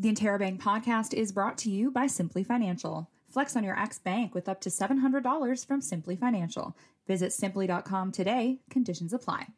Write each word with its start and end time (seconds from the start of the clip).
The 0.00 0.12
Interrobang 0.12 0.60
podcast 0.60 1.12
is 1.12 1.32
brought 1.32 1.58
to 1.58 1.70
you 1.70 1.90
by 1.90 2.06
Simplii 2.06 2.46
Financial. 2.46 3.10
Flex 3.32 3.56
on 3.56 3.64
your 3.64 3.76
ex 3.76 3.98
bank 3.98 4.32
with 4.32 4.48
up 4.48 4.60
to 4.60 4.68
$700 4.68 5.66
from 5.66 5.80
Simplii 5.80 6.16
Financial. 6.16 6.76
Visit 7.08 7.30
simplii.com 7.32 8.12
today. 8.12 8.60
Conditions 8.70 9.12
apply. 9.12 9.48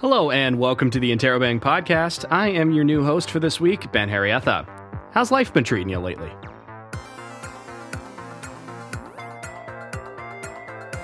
Hello, 0.00 0.32
and 0.32 0.58
welcome 0.58 0.90
to 0.90 0.98
the 0.98 1.12
Interrobang 1.12 1.60
podcast. 1.60 2.24
I 2.32 2.48
am 2.48 2.72
your 2.72 2.82
new 2.82 3.04
host 3.04 3.30
for 3.30 3.38
this 3.38 3.60
week, 3.60 3.92
Ben 3.92 4.08
Harrietha. 4.08 4.68
How's 5.12 5.30
life 5.30 5.52
been 5.52 5.62
treating 5.62 5.88
you 5.88 6.00
lately? 6.00 6.32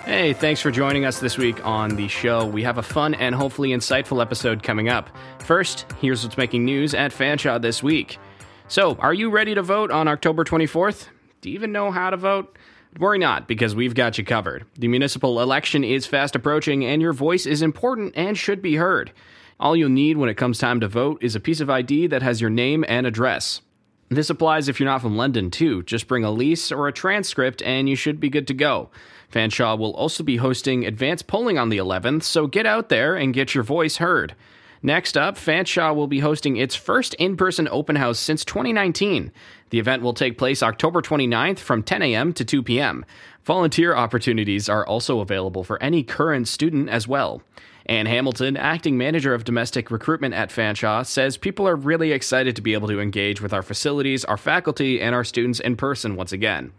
Hey, 0.05 0.32
thanks 0.32 0.61
for 0.61 0.71
joining 0.71 1.05
us 1.05 1.21
this 1.21 1.39
week 1.39 1.64
on 1.64 1.96
the 1.96 2.09
show. 2.09 2.45
We 2.45 2.64
have 2.64 2.77
a 2.77 2.82
fun 2.82 3.14
and 3.14 3.34
hopefully 3.34 3.71
insightful 3.71 4.21
episode 4.21 4.62
coming 4.62 4.89
up. 4.89 5.09
First, 5.53 5.84
here's 6.00 6.25
what's 6.25 6.39
making 6.39 6.64
news 6.64 6.95
at 6.95 7.12
Fanshawe 7.12 7.61
this 7.61 7.82
week. 7.82 8.16
So, 8.69 8.95
are 8.95 9.12
you 9.12 9.29
ready 9.29 9.55
to 9.55 9.62
vote 9.62 9.91
on 9.91 10.09
October 10.09 10.45
24th? 10.45 11.09
Do 11.43 11.51
you 11.51 11.55
even 11.56 11.73
know 11.73 11.91
how 11.91 12.09
to 12.09 12.16
vote? 12.16 12.56
Worry 12.98 13.19
not, 13.19 13.47
because 13.48 13.74
we've 13.74 13.95
got 13.95 14.16
you 14.16 14.24
covered. 14.24 14.65
The 14.79 14.88
municipal 14.88 15.43
election 15.43 15.84
is 15.84 16.07
fast 16.07 16.34
approaching, 16.34 16.87
and 16.87 17.02
your 17.02 17.12
voice 17.12 17.45
is 17.45 17.60
important 17.60 18.15
and 18.16 18.38
should 18.38 18.62
be 18.62 18.77
heard. 18.77 19.12
All 19.60 19.77
you'll 19.77 19.91
need 19.91 20.16
when 20.16 20.30
it 20.30 20.38
comes 20.38 20.59
time 20.59 20.80
to 20.80 20.88
vote 20.88 21.23
is 21.23 21.37
a 21.37 21.41
piece 21.41 21.60
of 21.60 21.69
ID 21.69 22.07
that 22.07 22.23
has 22.23 22.41
your 22.41 22.48
name 22.48 22.82
and 22.88 23.07
address. 23.07 23.60
This 24.09 24.30
applies 24.30 24.71
if 24.71 24.80
you're 24.80 24.88
not 24.88 25.02
from 25.02 25.19
London, 25.19 25.51
too. 25.51 25.82
Just 25.82 26.09
bring 26.09 26.24
a 26.24 26.30
lease 26.30 26.73
or 26.73 26.88
a 26.88 26.95
transcript, 26.95 27.60
and 27.60 27.91
you 27.91 27.95
should 27.95 28.21
be 28.21 28.30
good 28.30 28.46
to 28.46 28.55
go. 28.55 28.88
Fanshawe 29.30 29.79
will 29.79 29.95
also 29.96 30.24
be 30.24 30.38
hosting 30.38 30.87
advanced 30.87 31.27
polling 31.27 31.59
on 31.59 31.69
the 31.69 31.77
11th, 31.77 32.23
so 32.23 32.46
get 32.46 32.65
out 32.65 32.88
there 32.88 33.15
and 33.16 33.34
get 33.34 33.55
your 33.55 33.65
voice 33.65 33.98
heard. 33.98 34.34
Next 34.84 35.16
up, 35.16 35.36
Fanshawe 35.36 35.95
will 35.95 36.09
be 36.09 36.18
hosting 36.18 36.56
its 36.56 36.74
first 36.74 37.14
in 37.14 37.36
person 37.36 37.68
open 37.70 37.95
house 37.96 38.18
since 38.18 38.45
2019. 38.45 39.30
The 39.70 39.78
event 39.78 40.02
will 40.02 40.12
take 40.12 40.36
place 40.36 40.60
October 40.62 41.00
29th 41.00 41.60
from 41.60 41.84
10 41.84 42.02
a.m. 42.02 42.32
to 42.32 42.45
2 42.45 42.65
p.m. 42.65 43.04
Volunteer 43.45 43.95
opportunities 43.95 44.68
are 44.68 44.84
also 44.84 45.20
available 45.20 45.62
for 45.62 45.80
any 45.80 46.02
current 46.02 46.48
student 46.48 46.88
as 46.88 47.07
well. 47.07 47.42
Ann 47.87 48.07
Hamilton, 48.07 48.57
acting 48.57 48.98
manager 48.98 49.34
of 49.34 49.45
domestic 49.45 49.88
recruitment 49.90 50.34
at 50.34 50.51
Fanshawe, 50.51 51.07
says 51.07 51.37
people 51.37 51.68
are 51.68 51.76
really 51.76 52.10
excited 52.12 52.57
to 52.57 52.62
be 52.62 52.74
able 52.74 52.88
to 52.88 53.01
engage 53.01 53.40
with 53.40 53.52
our 53.52 53.62
facilities, 53.62 54.24
our 54.24 54.37
faculty, 54.37 55.01
and 55.01 55.14
our 55.14 55.24
students 55.24 55.60
in 55.60 55.76
person 55.76 56.16
once 56.16 56.32
again. 56.32 56.73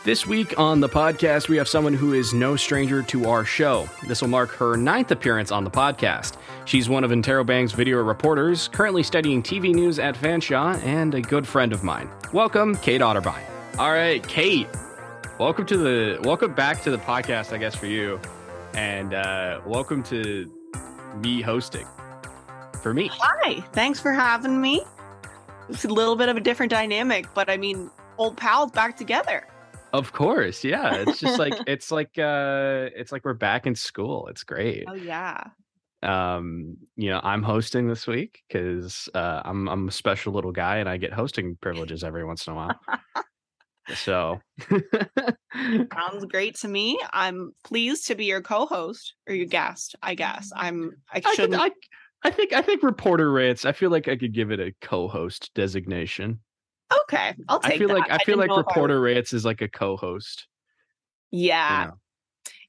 This 0.04 0.26
week 0.26 0.58
on 0.58 0.80
the 0.80 0.88
podcast, 0.88 1.48
we 1.48 1.56
have 1.56 1.68
someone 1.68 1.94
who 1.94 2.14
is 2.14 2.34
no 2.34 2.56
stranger 2.56 3.02
to 3.04 3.28
our 3.28 3.44
show. 3.44 3.88
This 4.06 4.22
will 4.22 4.28
mark 4.28 4.50
her 4.50 4.76
ninth 4.76 5.12
appearance 5.12 5.52
on 5.52 5.62
the 5.64 5.70
podcast. 5.70 6.36
She's 6.64 6.88
one 6.88 7.04
of 7.04 7.12
Interrobang's 7.12 7.72
video 7.72 8.02
reporters, 8.02 8.66
currently 8.68 9.02
studying 9.04 9.42
TV 9.42 9.74
news 9.74 9.98
at 9.98 10.14
Fanshawe, 10.16 10.82
and 10.82 11.14
a 11.14 11.20
good 11.20 11.46
friend 11.46 11.72
of 11.72 11.84
mine. 11.84 12.08
Welcome, 12.32 12.76
Kate 12.76 13.02
Otterbein. 13.02 13.42
All 13.78 13.92
right, 13.92 14.26
Kate. 14.26 14.66
Welcome 15.38 15.66
to 15.66 15.76
the 15.76 16.18
welcome 16.24 16.52
back 16.52 16.82
to 16.82 16.90
the 16.90 16.98
podcast, 16.98 17.52
I 17.52 17.58
guess 17.58 17.76
for 17.76 17.86
you, 17.86 18.20
and 18.74 19.14
uh, 19.14 19.60
welcome 19.64 20.02
to 20.04 20.52
me 21.18 21.42
hosting 21.42 21.86
for 22.82 22.92
me. 22.92 23.08
Hi, 23.12 23.60
thanks 23.72 24.00
for 24.00 24.10
having 24.10 24.60
me. 24.60 24.82
It's 25.68 25.84
a 25.84 25.88
little 25.88 26.16
bit 26.16 26.28
of 26.28 26.36
a 26.36 26.40
different 26.40 26.70
dynamic, 26.70 27.32
but 27.34 27.48
I 27.48 27.56
mean, 27.56 27.88
old 28.16 28.36
pals 28.36 28.72
back 28.72 28.96
together. 28.96 29.46
Of 29.92 30.12
course, 30.12 30.64
yeah. 30.64 31.04
It's 31.06 31.20
just 31.20 31.38
like 31.38 31.54
it's 31.68 31.92
like 31.92 32.18
uh 32.18 32.90
it's 32.96 33.12
like 33.12 33.24
we're 33.24 33.34
back 33.34 33.64
in 33.64 33.76
school. 33.76 34.26
It's 34.26 34.42
great. 34.42 34.86
Oh 34.88 34.94
yeah. 34.94 35.44
Um, 36.02 36.78
you 36.96 37.10
know, 37.10 37.20
I'm 37.22 37.44
hosting 37.44 37.86
this 37.86 38.08
week 38.08 38.42
because 38.48 39.08
uh 39.14 39.42
I'm 39.44 39.68
I'm 39.68 39.86
a 39.86 39.92
special 39.92 40.32
little 40.32 40.52
guy 40.52 40.78
and 40.78 40.88
I 40.88 40.96
get 40.96 41.12
hosting 41.12 41.56
privileges 41.60 42.02
every 42.02 42.24
once 42.24 42.44
in 42.48 42.54
a 42.54 42.56
while. 42.56 42.80
so 43.94 44.40
sounds 44.70 46.24
great 46.28 46.56
to 46.56 46.68
me. 46.68 46.98
I'm 47.12 47.52
pleased 47.64 48.06
to 48.08 48.14
be 48.14 48.26
your 48.26 48.42
co-host 48.42 49.14
or 49.28 49.34
your 49.34 49.46
guest, 49.46 49.96
I 50.02 50.14
guess. 50.14 50.50
I'm 50.54 50.92
I 51.12 51.20
shouldn't 51.34 51.60
I, 51.60 51.66
I, 51.66 51.70
I 52.24 52.30
think 52.30 52.52
I 52.52 52.62
think 52.62 52.82
reporter 52.82 53.30
rates, 53.30 53.64
I 53.64 53.72
feel 53.72 53.90
like 53.90 54.08
I 54.08 54.16
could 54.16 54.34
give 54.34 54.50
it 54.50 54.60
a 54.60 54.74
co-host 54.80 55.50
designation. 55.54 56.40
Okay, 57.02 57.34
I'll 57.48 57.60
take. 57.60 57.74
I 57.74 57.78
feel 57.78 57.88
that. 57.88 57.94
like 57.94 58.10
I, 58.10 58.16
I 58.16 58.18
feel 58.18 58.38
like 58.38 58.54
reporter 58.54 59.00
Reyes 59.00 59.32
is 59.32 59.44
like 59.44 59.60
a 59.60 59.68
co-host. 59.68 60.46
Yeah, 61.30 61.82
you 61.82 61.86
know? 61.88 61.96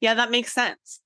yeah, 0.02 0.14
that 0.16 0.32
makes 0.32 0.54
sense. 0.54 1.02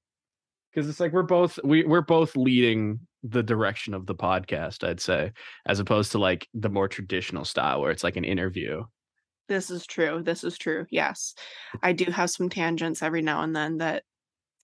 Because 0.74 0.90
it's 0.90 1.00
like 1.00 1.14
we're 1.14 1.24
both 1.24 1.60
we 1.64 1.84
we're 1.84 2.02
both 2.02 2.36
leading 2.36 3.00
the 3.24 3.44
direction 3.44 3.94
of 3.94 4.08
the 4.08 4.16
podcast. 4.16 4.88
I'd 4.88 5.00
say, 5.00 5.32
as 5.66 5.80
opposed 5.80 6.12
to 6.14 6.18
like 6.18 6.48
the 6.54 6.70
more 6.70 6.88
traditional 6.88 7.46
style 7.46 7.82
where 7.82 7.92
it's 7.92 8.04
like 8.04 8.18
an 8.18 8.26
interview. 8.26 8.84
This 9.50 9.70
is 9.70 9.86
true. 9.86 10.22
This 10.24 10.44
is 10.44 10.58
true. 10.58 10.86
Yes, 10.90 11.36
I 11.82 11.94
do 11.94 12.12
have 12.12 12.30
some 12.30 12.50
tangents 12.50 13.02
every 13.02 13.22
now 13.22 13.42
and 13.42 13.56
then 13.56 13.78
that 13.78 14.04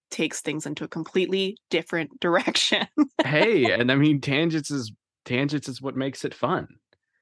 takes 0.09 0.41
things 0.41 0.65
into 0.65 0.83
a 0.83 0.87
completely 0.87 1.57
different 1.69 2.19
direction. 2.19 2.87
hey, 3.23 3.71
and 3.71 3.91
I 3.91 3.95
mean 3.95 4.21
tangents 4.21 4.71
is 4.71 4.91
tangents 5.25 5.67
is 5.67 5.81
what 5.81 5.95
makes 5.95 6.25
it 6.25 6.33
fun. 6.33 6.67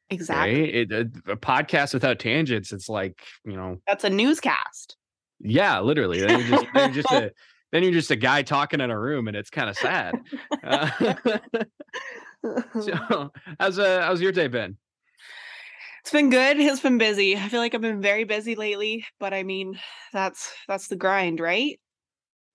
Exactly. 0.10 0.62
Right? 0.62 0.76
It, 0.76 0.92
a, 0.92 1.32
a, 1.32 1.36
podcast 1.36 1.94
without 1.94 2.20
tangents, 2.20 2.72
it's 2.72 2.88
like 2.88 3.22
you 3.46 3.58
know. 3.58 3.78
That's 3.88 4.04
a 4.04 4.10
newscast. 4.10 4.96
Yeah, 5.40 5.80
literally. 5.82 6.22
Then 6.22 6.40
you're 6.40 6.50
just, 6.50 6.66
then 6.74 6.94
you're 6.94 7.04
just 7.04 7.12
a 7.12 7.32
then 7.72 7.84
you're 7.84 7.92
just 7.92 8.12
a 8.12 8.16
guy 8.16 8.42
talking 8.44 8.80
in 8.80 8.90
a 8.90 9.00
room, 9.00 9.28
and 9.28 9.36
it's 9.36 9.50
kind 9.50 9.70
of 9.70 9.78
sad. 9.78 10.16
Uh, 10.64 10.90
so, 12.82 13.32
how's 13.60 13.80
uh, 13.80 14.02
how's 14.04 14.22
your 14.22 14.32
day 14.32 14.48
been? 14.48 14.78
It's 16.08 16.14
been 16.14 16.30
good. 16.30 16.58
It's 16.58 16.80
been 16.80 16.98
busy. 16.98 17.36
I 17.36 17.50
feel 17.50 17.60
like 17.60 17.76
I've 17.76 17.82
been 17.82 18.02
very 18.02 18.24
busy 18.24 18.56
lately, 18.56 19.06
but 19.20 19.34
I 19.34 19.44
mean, 19.44 19.78
that's 20.14 20.54
that's 20.66 20.88
the 20.88 20.96
grind, 20.96 21.42
right? 21.42 21.82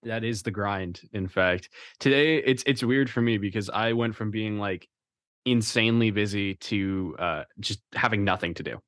That 0.05 0.25
is 0.25 0.43
the 0.43 0.51
grind. 0.51 1.03
In 1.13 1.29
fact, 1.29 1.69
today 2.01 2.39
it's 2.39 2.63
it's 2.67 2.83
weird 2.83 3.11
for 3.11 3.21
me 3.21 3.37
because 3.37 3.69
I 3.69 3.93
went 3.93 4.17
from 4.17 4.31
being 4.31 4.59
like 4.59 4.89
insanely 5.45 6.11
busy 6.11 6.55
to 6.55 7.15
uh, 7.19 7.45
just 7.61 7.81
having 7.95 8.25
nothing 8.25 8.55
to 8.55 8.63
do 8.63 8.79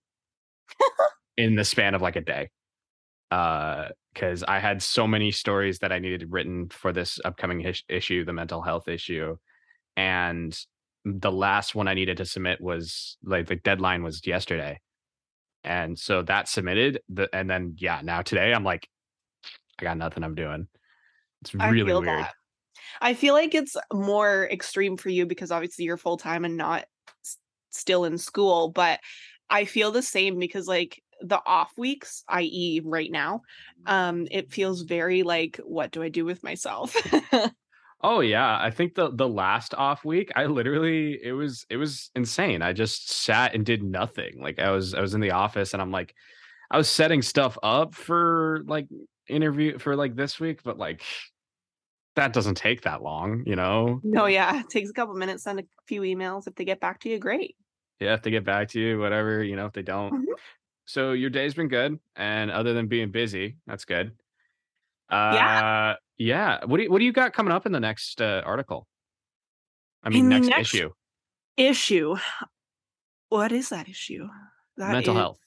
in 1.36 1.56
the 1.56 1.64
span 1.64 1.94
of 1.94 2.00
like 2.00 2.16
a 2.16 2.22
day. 2.22 2.48
Uh 3.30 3.88
Because 4.14 4.44
I 4.44 4.60
had 4.60 4.80
so 4.80 5.06
many 5.06 5.30
stories 5.30 5.80
that 5.80 5.92
I 5.92 5.98
needed 5.98 6.32
written 6.32 6.70
for 6.70 6.90
this 6.90 7.20
upcoming 7.22 7.70
issue, 7.88 8.24
the 8.24 8.32
mental 8.32 8.62
health 8.62 8.88
issue, 8.88 9.36
and 9.96 10.58
the 11.04 11.32
last 11.32 11.74
one 11.74 11.88
I 11.88 11.94
needed 11.94 12.16
to 12.18 12.24
submit 12.24 12.60
was 12.60 13.16
like 13.22 13.46
the 13.46 13.56
deadline 13.56 14.02
was 14.02 14.26
yesterday, 14.26 14.80
and 15.62 15.98
so 15.98 16.22
that 16.22 16.48
submitted. 16.48 17.00
The 17.08 17.28
and 17.34 17.48
then 17.48 17.76
yeah, 17.78 18.00
now 18.02 18.22
today 18.22 18.52
I'm 18.52 18.64
like, 18.64 18.88
I 19.78 19.84
got 19.84 19.98
nothing 19.98 20.24
I'm 20.24 20.34
doing. 20.34 20.68
It's 21.42 21.54
really 21.54 21.92
weird. 21.92 22.06
That. 22.06 22.34
I 23.00 23.14
feel 23.14 23.34
like 23.34 23.54
it's 23.54 23.76
more 23.92 24.48
extreme 24.50 24.96
for 24.96 25.10
you 25.10 25.26
because 25.26 25.50
obviously 25.50 25.84
you're 25.84 25.96
full 25.96 26.16
time 26.16 26.44
and 26.44 26.56
not 26.56 26.86
s- 27.24 27.38
still 27.70 28.04
in 28.04 28.18
school, 28.18 28.70
but 28.70 29.00
I 29.50 29.64
feel 29.66 29.90
the 29.90 30.02
same 30.02 30.38
because 30.38 30.66
like 30.66 31.02
the 31.20 31.40
off 31.46 31.72
weeks, 31.76 32.24
i.e., 32.28 32.80
right 32.84 33.10
now, 33.10 33.42
um, 33.86 34.26
it 34.30 34.52
feels 34.52 34.82
very 34.82 35.22
like, 35.22 35.60
what 35.64 35.90
do 35.90 36.02
I 36.02 36.08
do 36.08 36.24
with 36.24 36.42
myself? 36.42 36.96
oh 38.04 38.20
yeah, 38.20 38.58
I 38.60 38.70
think 38.70 38.94
the 38.94 39.10
the 39.10 39.28
last 39.28 39.74
off 39.74 40.04
week, 40.04 40.30
I 40.36 40.44
literally 40.44 41.18
it 41.20 41.32
was 41.32 41.66
it 41.70 41.78
was 41.78 42.10
insane. 42.14 42.62
I 42.62 42.72
just 42.72 43.10
sat 43.10 43.54
and 43.54 43.64
did 43.64 43.82
nothing. 43.82 44.40
Like 44.40 44.58
I 44.60 44.70
was 44.70 44.94
I 44.94 45.00
was 45.00 45.14
in 45.14 45.20
the 45.20 45.32
office 45.32 45.72
and 45.72 45.82
I'm 45.82 45.90
like, 45.90 46.14
I 46.70 46.76
was 46.76 46.88
setting 46.88 47.22
stuff 47.22 47.56
up 47.62 47.94
for 47.94 48.62
like 48.66 48.86
interview 49.28 49.78
for 49.78 49.96
like 49.96 50.14
this 50.14 50.38
week, 50.38 50.62
but 50.62 50.78
like 50.78 51.02
that 52.14 52.32
doesn't 52.32 52.56
take 52.56 52.82
that 52.82 53.02
long, 53.02 53.42
you 53.44 53.56
know? 53.56 54.00
No, 54.04 54.26
yeah. 54.26 54.60
It 54.60 54.68
takes 54.68 54.88
a 54.88 54.92
couple 54.92 55.14
minutes, 55.14 55.42
send 55.42 55.58
a 55.58 55.64
few 55.88 56.02
emails. 56.02 56.46
If 56.46 56.54
they 56.54 56.64
get 56.64 56.78
back 56.78 57.00
to 57.00 57.08
you, 57.08 57.18
great. 57.18 57.56
Yeah, 58.00 58.14
if 58.14 58.22
they 58.22 58.30
get 58.30 58.44
back 58.44 58.68
to 58.68 58.80
you, 58.80 59.00
whatever, 59.00 59.42
you 59.42 59.56
know, 59.56 59.66
if 59.66 59.72
they 59.72 59.82
don't. 59.82 60.12
Mhm. 60.12 60.34
So 60.84 61.12
your 61.12 61.30
day's 61.30 61.54
been 61.54 61.68
good, 61.68 61.98
and 62.14 62.50
other 62.50 62.74
than 62.74 62.86
being 62.86 63.10
busy, 63.10 63.56
that's 63.66 63.86
good. 63.86 64.12
Uh, 65.10 65.32
yeah. 65.34 65.94
What 66.18 66.76
do 66.76 66.82
you, 66.84 66.90
what 66.90 66.98
do 66.98 67.04
you 67.04 67.12
got 67.12 67.32
coming 67.32 67.52
up 67.52 67.66
in 67.66 67.72
the 67.72 67.80
next 67.80 68.20
uh, 68.20 68.42
article? 68.44 68.86
I 70.02 70.10
mean, 70.10 70.28
next, 70.28 70.48
next 70.48 70.74
issue, 70.74 70.90
Issue. 71.56 72.16
What 73.28 73.52
is 73.52 73.70
that 73.70 73.88
issue? 73.88 74.28
That 74.76 74.92
mental 74.92 75.14
is- 75.14 75.18
health. 75.18 75.38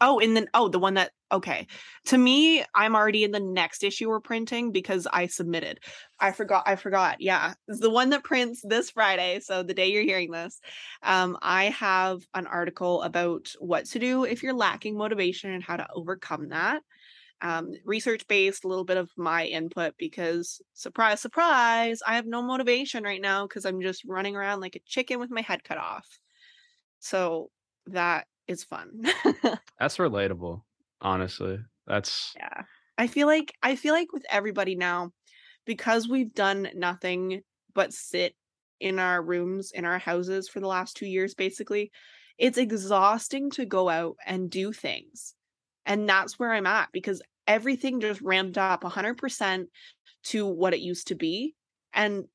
Oh, 0.00 0.18
and 0.18 0.36
then 0.36 0.46
oh, 0.52 0.68
the 0.68 0.78
one 0.78 0.94
that 0.94 1.12
okay. 1.32 1.66
To 2.06 2.18
me, 2.18 2.62
I'm 2.74 2.94
already 2.94 3.24
in 3.24 3.30
the 3.30 3.40
next 3.40 3.82
issue 3.82 4.10
we're 4.10 4.20
printing 4.20 4.70
because 4.70 5.06
I 5.10 5.26
submitted. 5.26 5.80
I 6.20 6.32
forgot. 6.32 6.64
I 6.66 6.76
forgot. 6.76 7.20
Yeah, 7.20 7.54
it's 7.66 7.80
the 7.80 7.90
one 7.90 8.10
that 8.10 8.22
prints 8.22 8.60
this 8.62 8.90
Friday. 8.90 9.40
So 9.40 9.62
the 9.62 9.72
day 9.72 9.88
you're 9.90 10.02
hearing 10.02 10.30
this, 10.30 10.60
um, 11.02 11.38
I 11.40 11.66
have 11.70 12.20
an 12.34 12.46
article 12.46 13.02
about 13.02 13.52
what 13.58 13.86
to 13.86 13.98
do 13.98 14.24
if 14.24 14.42
you're 14.42 14.52
lacking 14.52 14.98
motivation 14.98 15.50
and 15.52 15.62
how 15.62 15.76
to 15.76 15.86
overcome 15.94 16.50
that. 16.50 16.82
Um, 17.42 17.72
research 17.84 18.26
based, 18.28 18.64
a 18.64 18.68
little 18.68 18.84
bit 18.84 18.96
of 18.96 19.10
my 19.16 19.44
input 19.44 19.94
because 19.98 20.62
surprise, 20.72 21.20
surprise, 21.20 22.00
I 22.06 22.16
have 22.16 22.26
no 22.26 22.40
motivation 22.42 23.04
right 23.04 23.20
now 23.20 23.46
because 23.46 23.66
I'm 23.66 23.82
just 23.82 24.04
running 24.06 24.36
around 24.36 24.60
like 24.60 24.74
a 24.74 24.80
chicken 24.86 25.20
with 25.20 25.30
my 25.30 25.42
head 25.42 25.62
cut 25.62 25.76
off. 25.78 26.18
So 26.98 27.50
that 27.86 28.26
is 28.48 28.64
fun. 28.64 29.02
That's 29.78 29.98
relatable. 29.98 30.62
Honestly, 31.00 31.58
that's 31.86 32.34
Yeah. 32.36 32.62
I 32.98 33.06
feel 33.06 33.26
like 33.26 33.54
I 33.62 33.76
feel 33.76 33.94
like 33.94 34.12
with 34.12 34.24
everybody 34.30 34.74
now, 34.76 35.12
because 35.66 36.08
we've 36.08 36.32
done 36.34 36.68
nothing 36.74 37.42
but 37.74 37.92
sit 37.92 38.34
in 38.80 38.98
our 38.98 39.22
rooms, 39.22 39.72
in 39.72 39.84
our 39.84 39.98
houses 39.98 40.48
for 40.48 40.60
the 40.60 40.66
last 40.66 40.96
two 40.96 41.06
years, 41.06 41.34
basically, 41.34 41.92
it's 42.38 42.58
exhausting 42.58 43.50
to 43.50 43.66
go 43.66 43.88
out 43.88 44.16
and 44.26 44.50
do 44.50 44.72
things. 44.72 45.35
And 45.86 46.08
that's 46.08 46.38
where 46.38 46.52
I'm 46.52 46.66
at 46.66 46.90
because 46.92 47.22
everything 47.46 48.00
just 48.00 48.20
ramped 48.22 48.58
up 48.58 48.84
100% 48.84 49.70
to 50.24 50.46
what 50.46 50.74
it 50.74 50.80
used 50.80 51.08
to 51.08 51.16
be. 51.16 51.56
And 51.94 52.26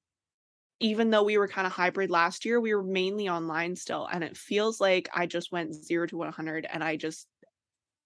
even 0.80 1.12
though 1.12 1.24
we 1.24 1.38
were 1.38 1.48
kind 1.48 1.68
of 1.68 1.74
hybrid 1.74 2.10
last 2.12 2.46
year, 2.46 2.60
we 2.60 2.74
were 2.76 2.84
mainly 2.84 3.30
online 3.30 3.76
still. 3.76 4.08
And 4.12 4.24
it 4.24 4.38
feels 4.38 4.82
like 4.82 5.10
I 5.14 5.28
just 5.28 5.52
went 5.52 5.76
zero 5.76 6.08
to 6.08 6.18
100 6.18 6.66
and 6.66 6.84
I 6.84 6.98
just 6.98 7.28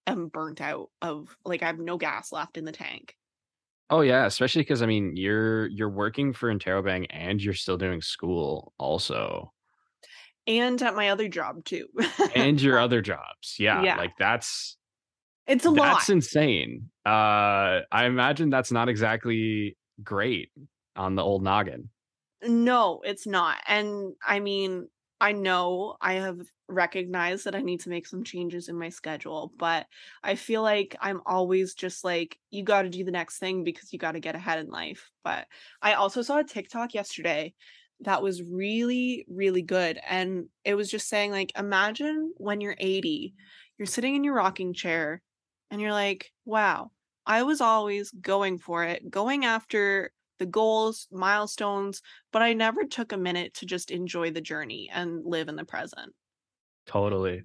am 0.06 0.28
burnt 0.28 0.60
out 0.60 0.90
of 1.02 1.36
like 1.44 1.62
I 1.62 1.66
have 1.68 1.78
no 1.80 1.98
gas 1.98 2.32
left 2.32 2.56
in 2.58 2.64
the 2.64 2.72
tank. 2.72 3.16
oh 3.90 4.00
yeah, 4.00 4.26
especially 4.26 4.62
because 4.62 4.82
I 4.82 4.86
mean 4.86 5.16
you're 5.16 5.68
you're 5.68 5.90
working 5.90 6.32
for 6.32 6.52
Interrobang 6.52 7.06
and 7.10 7.42
you're 7.42 7.54
still 7.54 7.76
doing 7.78 8.02
school 8.02 8.72
also, 8.78 9.52
And 10.46 10.80
at 10.82 10.94
my 10.94 11.08
other 11.10 11.28
job 11.28 11.64
too. 11.64 11.88
and 12.34 12.60
your 12.60 12.78
other 12.78 13.00
jobs. 13.02 13.56
Yeah, 13.58 13.82
Yeah. 13.82 13.94
like 13.94 14.16
that's 14.18 14.76
it's 15.46 15.64
a 15.64 15.70
lot. 15.70 15.94
that's 15.94 16.08
insane. 16.08 16.90
Uh, 17.04 17.80
I 17.92 18.06
imagine 18.06 18.50
that's 18.50 18.72
not 18.72 18.88
exactly 18.88 19.76
great 20.02 20.50
on 20.96 21.14
the 21.14 21.22
old 21.22 21.42
noggin. 21.42 21.90
No, 22.42 23.00
it's 23.04 23.26
not. 23.26 23.58
And 23.66 24.14
I 24.26 24.40
mean, 24.40 24.88
I 25.20 25.32
know 25.32 25.96
I 26.00 26.14
have 26.14 26.40
recognized 26.68 27.44
that 27.44 27.54
I 27.54 27.62
need 27.62 27.80
to 27.80 27.88
make 27.88 28.06
some 28.06 28.24
changes 28.24 28.68
in 28.68 28.78
my 28.78 28.90
schedule, 28.90 29.52
but 29.56 29.86
I 30.22 30.34
feel 30.34 30.62
like 30.62 30.94
I'm 31.00 31.22
always 31.24 31.74
just 31.74 32.04
like, 32.04 32.38
you 32.50 32.64
got 32.64 32.82
to 32.82 32.90
do 32.90 33.04
the 33.04 33.10
next 33.10 33.38
thing 33.38 33.64
because 33.64 33.92
you 33.92 33.98
got 33.98 34.12
to 34.12 34.20
get 34.20 34.34
ahead 34.34 34.58
in 34.58 34.68
life. 34.68 35.10
But 35.24 35.46
I 35.80 35.94
also 35.94 36.22
saw 36.22 36.38
a 36.38 36.44
TikTok 36.44 36.92
yesterday 36.92 37.54
that 38.00 38.22
was 38.22 38.42
really, 38.42 39.24
really 39.28 39.62
good. 39.62 39.98
And 40.06 40.48
it 40.64 40.74
was 40.74 40.90
just 40.90 41.08
saying, 41.08 41.30
like, 41.30 41.52
imagine 41.56 42.32
when 42.36 42.60
you're 42.60 42.76
80, 42.78 43.32
you're 43.78 43.86
sitting 43.86 44.16
in 44.16 44.24
your 44.24 44.34
rocking 44.34 44.74
chair 44.74 45.22
and 45.70 45.80
you're 45.80 45.92
like, 45.92 46.32
wow, 46.44 46.90
I 47.26 47.42
was 47.42 47.60
always 47.60 48.10
going 48.10 48.58
for 48.58 48.84
it, 48.84 49.10
going 49.10 49.44
after 49.44 50.12
the 50.38 50.46
goals, 50.46 51.08
milestones, 51.10 52.02
but 52.32 52.42
I 52.42 52.52
never 52.52 52.84
took 52.84 53.12
a 53.12 53.16
minute 53.16 53.54
to 53.54 53.66
just 53.66 53.90
enjoy 53.90 54.30
the 54.30 54.40
journey 54.40 54.90
and 54.92 55.24
live 55.24 55.48
in 55.48 55.56
the 55.56 55.64
present. 55.64 56.12
Totally. 56.86 57.42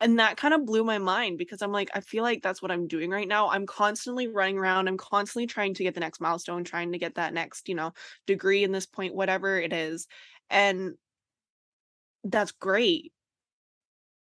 And 0.00 0.18
that 0.20 0.36
kind 0.36 0.54
of 0.54 0.64
blew 0.64 0.84
my 0.84 0.98
mind 0.98 1.38
because 1.38 1.60
I'm 1.60 1.72
like, 1.72 1.90
I 1.92 2.00
feel 2.00 2.22
like 2.22 2.42
that's 2.42 2.62
what 2.62 2.70
I'm 2.70 2.86
doing 2.86 3.10
right 3.10 3.26
now. 3.26 3.50
I'm 3.50 3.66
constantly 3.66 4.28
running 4.28 4.58
around. 4.58 4.86
I'm 4.86 4.96
constantly 4.96 5.46
trying 5.46 5.74
to 5.74 5.82
get 5.82 5.94
the 5.94 6.00
next 6.00 6.20
milestone, 6.20 6.62
trying 6.62 6.92
to 6.92 6.98
get 6.98 7.16
that 7.16 7.34
next, 7.34 7.68
you 7.68 7.74
know, 7.74 7.92
degree 8.26 8.62
in 8.62 8.70
this 8.70 8.86
point, 8.86 9.14
whatever 9.14 9.58
it 9.58 9.72
is. 9.72 10.06
And 10.50 10.94
that's 12.22 12.52
great. 12.52 13.12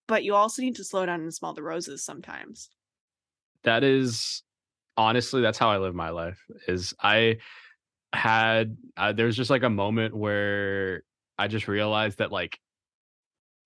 But 0.07 0.24
you 0.24 0.36
also 0.36 0.62
need 0.62 0.75
to 0.75 0.83
slow 0.83 1.06
down 1.06 1.21
and 1.21 1.33
smell 1.33 1.54
the 1.54 1.63
roses 1.63 2.06
sometimes. 2.06 2.69
That 3.65 3.83
is 3.83 4.44
honestly 4.97 5.41
that's 5.41 5.57
how 5.57 5.69
i 5.69 5.77
live 5.77 5.95
my 5.95 6.09
life 6.09 6.41
is 6.67 6.94
i 7.01 7.38
had 8.13 8.77
uh, 8.97 9.13
there's 9.13 9.35
just 9.35 9.50
like 9.50 9.63
a 9.63 9.69
moment 9.69 10.15
where 10.15 11.03
i 11.38 11.47
just 11.47 11.67
realized 11.67 12.19
that 12.19 12.31
like 12.31 12.59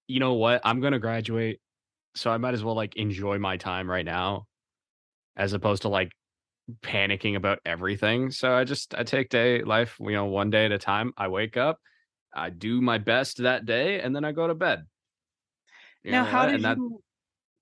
you 0.07 0.19
know 0.19 0.33
what? 0.33 0.61
I'm 0.63 0.81
gonna 0.81 0.99
graduate 0.99 1.59
so 2.15 2.31
i 2.31 2.37
might 2.37 2.55
as 2.55 2.63
well 2.63 2.75
like 2.75 2.95
enjoy 2.95 3.37
my 3.37 3.57
time 3.57 3.89
right 3.89 4.05
now 4.05 4.47
as 5.37 5.53
opposed 5.53 5.83
to 5.83 5.89
like 5.89 6.11
panicking 6.81 7.35
about 7.35 7.59
everything. 7.65 8.31
So 8.31 8.53
i 8.53 8.63
just 8.63 8.95
i 8.95 9.03
take 9.03 9.29
day 9.29 9.63
life 9.63 9.97
you 9.99 10.11
know 10.11 10.25
one 10.25 10.49
day 10.49 10.65
at 10.65 10.71
a 10.71 10.79
time. 10.79 11.13
I 11.17 11.27
wake 11.27 11.57
up 11.57 11.79
i 12.33 12.49
do 12.49 12.81
my 12.81 12.97
best 12.97 13.37
that 13.43 13.65
day 13.65 14.01
and 14.01 14.15
then 14.15 14.25
i 14.25 14.31
go 14.31 14.47
to 14.47 14.55
bed. 14.55 14.85
You 16.03 16.11
now, 16.11 16.23
know 16.23 16.29
how 16.31 16.45
did 16.45 16.55
And 16.55 16.65
that- 16.65 16.77
you 16.77 17.03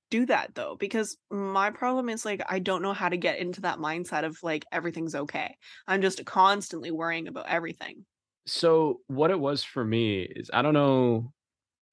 do 0.09 0.25
that 0.27 0.55
though? 0.55 0.75
Because 0.79 1.17
my 1.29 1.69
problem 1.71 2.09
is 2.09 2.25
like 2.25 2.41
I 2.47 2.59
don't 2.59 2.81
know 2.81 2.93
how 2.93 3.09
to 3.09 3.17
get 3.17 3.39
into 3.39 3.61
that 3.61 3.79
mindset 3.79 4.25
of 4.25 4.37
like 4.43 4.65
everything's 4.71 5.15
okay. 5.15 5.57
I'm 5.87 6.01
just 6.01 6.25
constantly 6.25 6.91
worrying 6.91 7.27
about 7.27 7.47
everything. 7.47 8.05
so 8.47 9.01
what 9.07 9.29
it 9.29 9.39
was 9.39 9.61
for 9.63 9.83
me 9.83 10.21
is 10.21 10.49
i 10.53 10.61
don't 10.61 10.73
know 10.73 11.31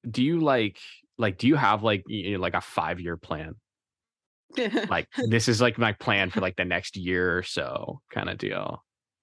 do 0.09 0.23
you 0.23 0.39
like 0.39 0.79
like 1.17 1.37
do 1.37 1.47
you 1.47 1.55
have 1.55 1.83
like 1.83 2.03
you 2.07 2.33
know, 2.33 2.39
like 2.39 2.53
a 2.53 2.61
five 2.61 2.99
year 2.99 3.17
plan 3.17 3.55
like 4.89 5.07
this 5.29 5.47
is 5.49 5.61
like 5.61 5.77
my 5.77 5.91
plan 5.91 6.29
for 6.29 6.39
like 6.39 6.55
the 6.55 6.65
next 6.65 6.95
year 6.95 7.37
or 7.37 7.43
so 7.43 7.99
kind 8.09 8.29
of 8.29 8.37
deal 8.37 8.81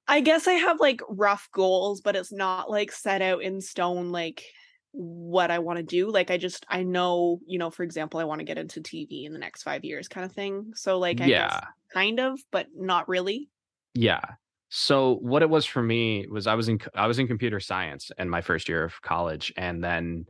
I 0.09 0.21
guess 0.21 0.49
I 0.49 0.55
have 0.55 0.81
like 0.81 1.01
rough 1.09 1.49
goals, 1.55 2.01
but 2.01 2.17
it's 2.17 2.33
not 2.33 2.69
like 2.69 2.91
set 2.91 3.23
out 3.23 3.41
in 3.41 3.61
stone 3.61 4.11
like 4.11 4.45
what 4.93 5.51
I 5.51 5.59
want 5.61 5.79
to 5.79 5.83
do. 5.83 6.11
Like 6.11 6.31
I 6.31 6.37
just 6.39 6.67
I 6.69 6.83
know, 6.83 7.41
you 7.47 7.59
know, 7.59 7.71
for 7.71 7.83
example, 7.83 8.21
I 8.21 8.25
want 8.25 8.41
to 8.41 8.45
get 8.45 8.59
into 8.59 8.81
TV 8.81 9.25
in 9.27 9.33
the 9.33 9.39
next 9.39 9.63
5 9.63 9.85
years 9.85 10.09
kind 10.09 10.25
of 10.27 10.33
thing. 10.33 10.73
So 10.75 10.99
like 10.99 11.21
I 11.21 11.31
yeah 11.31 11.31
guess 11.31 11.61
kind 11.95 12.21
of, 12.21 12.41
but 12.51 12.69
not 12.75 13.09
really. 13.09 13.51
yeah 13.95 14.21
so 14.69 15.17
what 15.17 15.43
it 15.43 15.51
was 15.51 15.67
for 15.67 15.83
me 15.83 16.27
was 16.31 16.47
i 16.47 16.55
was 16.55 16.69
in 16.69 16.79
i 16.95 17.07
was 17.07 17.19
in 17.19 17.27
computer 17.27 17.61
science 17.61 18.11
in 18.19 18.29
my 18.29 18.41
first 18.41 18.69
year 18.69 18.85
of 18.85 19.01
college 19.03 19.53
and 19.57 19.83
then 19.85 20.25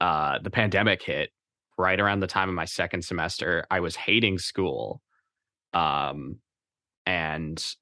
uh 0.00 0.38
the 0.42 0.50
pandemic 0.50 1.02
hit 1.02 1.30
right 1.78 2.00
around 2.00 2.20
the 2.20 2.26
time 2.26 2.48
of 2.48 2.54
my 2.54 2.64
second 2.64 3.04
semester 3.04 3.66
i 3.70 3.80
was 3.80 3.96
hating 3.96 4.38
school 4.38 5.02
um 5.74 6.38
and 7.06 7.74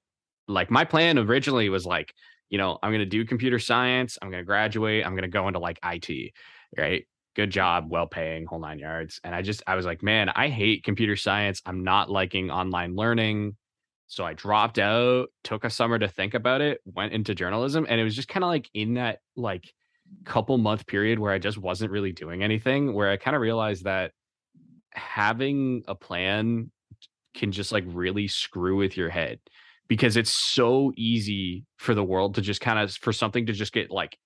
like 0.49 0.70
my 0.70 0.84
plan 0.84 1.18
originally 1.18 1.68
was 1.68 1.87
like 1.87 2.14
you 2.50 2.58
know 2.58 2.78
i'm 2.82 2.90
going 2.90 3.00
to 3.00 3.06
do 3.06 3.24
computer 3.24 3.58
science 3.58 4.18
i'm 4.20 4.30
going 4.30 4.40
to 4.40 4.46
graduate 4.46 5.04
i'm 5.04 5.12
going 5.12 5.22
to 5.22 5.28
go 5.28 5.48
into 5.48 5.58
like 5.58 5.78
it 5.82 6.32
right? 6.76 7.06
Good 7.36 7.50
job 7.50 7.86
well 7.88 8.06
paying 8.06 8.46
whole 8.46 8.60
nine 8.60 8.78
yards 8.78 9.20
and 9.24 9.34
i 9.34 9.42
just 9.42 9.62
i 9.66 9.74
was 9.74 9.84
like 9.84 10.04
man 10.04 10.28
i 10.28 10.48
hate 10.48 10.84
computer 10.84 11.16
science 11.16 11.60
i'm 11.66 11.82
not 11.82 12.08
liking 12.10 12.50
online 12.50 12.94
learning. 12.94 13.56
So 14.06 14.24
i 14.24 14.34
dropped 14.34 14.78
out 14.78 15.30
took 15.42 15.64
a 15.64 15.70
summer 15.70 15.98
to 15.98 16.06
think 16.06 16.34
about 16.34 16.60
it 16.60 16.80
went 16.84 17.12
into 17.12 17.34
journalism 17.34 17.86
and 17.88 18.00
it 18.00 18.04
was 18.04 18.14
just 18.14 18.28
kind 18.28 18.44
of 18.44 18.48
like 18.48 18.70
in 18.72 18.94
that 18.94 19.18
like 19.34 19.72
couple 20.24 20.58
month 20.58 20.86
period 20.86 21.18
where 21.18 21.32
i 21.32 21.38
just 21.38 21.58
wasn't 21.58 21.90
really 21.90 22.12
doing 22.12 22.42
anything 22.44 22.92
where 22.94 23.10
i 23.10 23.16
kind 23.16 23.34
of 23.34 23.42
realized 23.42 23.84
that 23.84 24.12
having 24.92 25.82
a 25.88 25.94
plan 25.94 26.70
can 27.34 27.50
just 27.50 27.72
like 27.72 27.84
really 27.88 28.28
screw 28.28 28.76
with 28.76 28.96
your 28.96 29.08
head 29.08 29.40
because 29.88 30.17
it's 30.17 30.31
so 30.33 30.93
easy 30.97 31.67
for 31.79 31.95
the 31.95 32.05
world 32.05 32.35
to 32.37 32.41
just 32.43 32.61
kind 32.61 32.79
of 32.79 32.93
for 32.95 33.12
something 33.12 33.47
to 33.47 33.53
just 33.53 33.73
get 33.73 33.91
like 33.91 34.19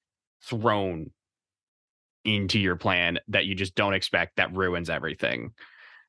thrown 0.43 1.13
into 2.25 2.59
your 2.59 2.77
plan 2.77 3.19
that 3.29 3.47
you 3.47 3.55
just 3.55 3.75
don't 3.75 3.95
expect 3.95 4.37
that 4.37 4.53
ruins 4.55 4.91
everything 4.91 5.53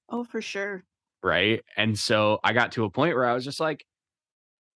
Oh, 0.07 0.23
for 0.23 0.39
sure. 0.41 0.85
right 1.23 1.63
and 1.75 1.97
so 1.97 2.39
i 2.43 2.53
got 2.53 2.71
to 2.71 2.85
a 2.85 2.89
point 2.89 3.15
where 3.15 3.25
i 3.25 3.33
was 3.33 3.43
just 3.43 3.59
like 3.59 3.85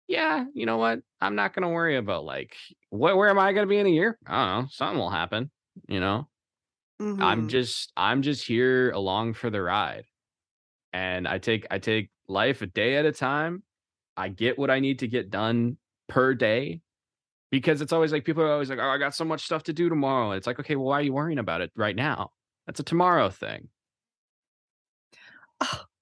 yeah 0.07 0.45
you 0.53 0.65
know 0.65 0.77
what 0.77 1.01
i'm 1.21 1.35
not 1.35 1.53
going 1.53 1.63
to 1.63 1.69
worry 1.73 1.95
about 1.97 2.23
like 2.25 2.57
what 2.89 3.15
where 3.17 3.29
am 3.29 3.39
i 3.39 3.53
going 3.53 3.65
to 3.65 3.69
be 3.69 3.77
in 3.77 3.85
a 3.85 3.89
year 3.89 4.17
i 4.25 4.31
don't 4.55 4.63
know 4.63 4.67
something 4.71 4.99
will 4.99 5.09
happen 5.09 5.51
you 5.87 5.99
know 5.99 6.27
I'm 7.19 7.47
Mhm. 7.47 7.47
just 7.47 7.93
I'm 7.97 8.21
just 8.23 8.45
here 8.47 8.91
along 8.91 9.33
for 9.33 9.49
the 9.49 9.61
ride. 9.61 10.05
And 10.93 11.27
I 11.27 11.39
take 11.39 11.67
I 11.71 11.79
take 11.79 12.11
life 12.27 12.61
a 12.61 12.67
day 12.67 12.97
at 12.97 13.05
a 13.05 13.11
time. 13.11 13.63
I 14.17 14.29
get 14.29 14.57
what 14.59 14.69
I 14.69 14.79
need 14.79 14.99
to 14.99 15.07
get 15.07 15.29
done 15.29 15.77
per 16.07 16.33
day. 16.33 16.81
because 17.51 17.81
it's 17.81 17.91
always 17.91 18.13
like 18.13 18.23
people 18.23 18.43
are 18.43 18.51
always 18.51 18.69
like, 18.69 18.79
"Oh, 18.79 18.89
I 18.89 18.97
got 18.97 19.13
so 19.13 19.25
much 19.25 19.43
stuff 19.43 19.63
to 19.63 19.73
do 19.73 19.89
tomorrow." 19.89 20.31
It's 20.31 20.47
like, 20.47 20.59
okay, 20.59 20.75
well, 20.77 20.85
why 20.85 20.99
are 20.99 21.01
you 21.01 21.13
worrying 21.13 21.39
about 21.39 21.61
it 21.61 21.71
right 21.75 21.95
now? 21.95 22.31
That's 22.65 22.79
a 22.79 22.83
tomorrow 22.83 23.29
thing. 23.29 23.67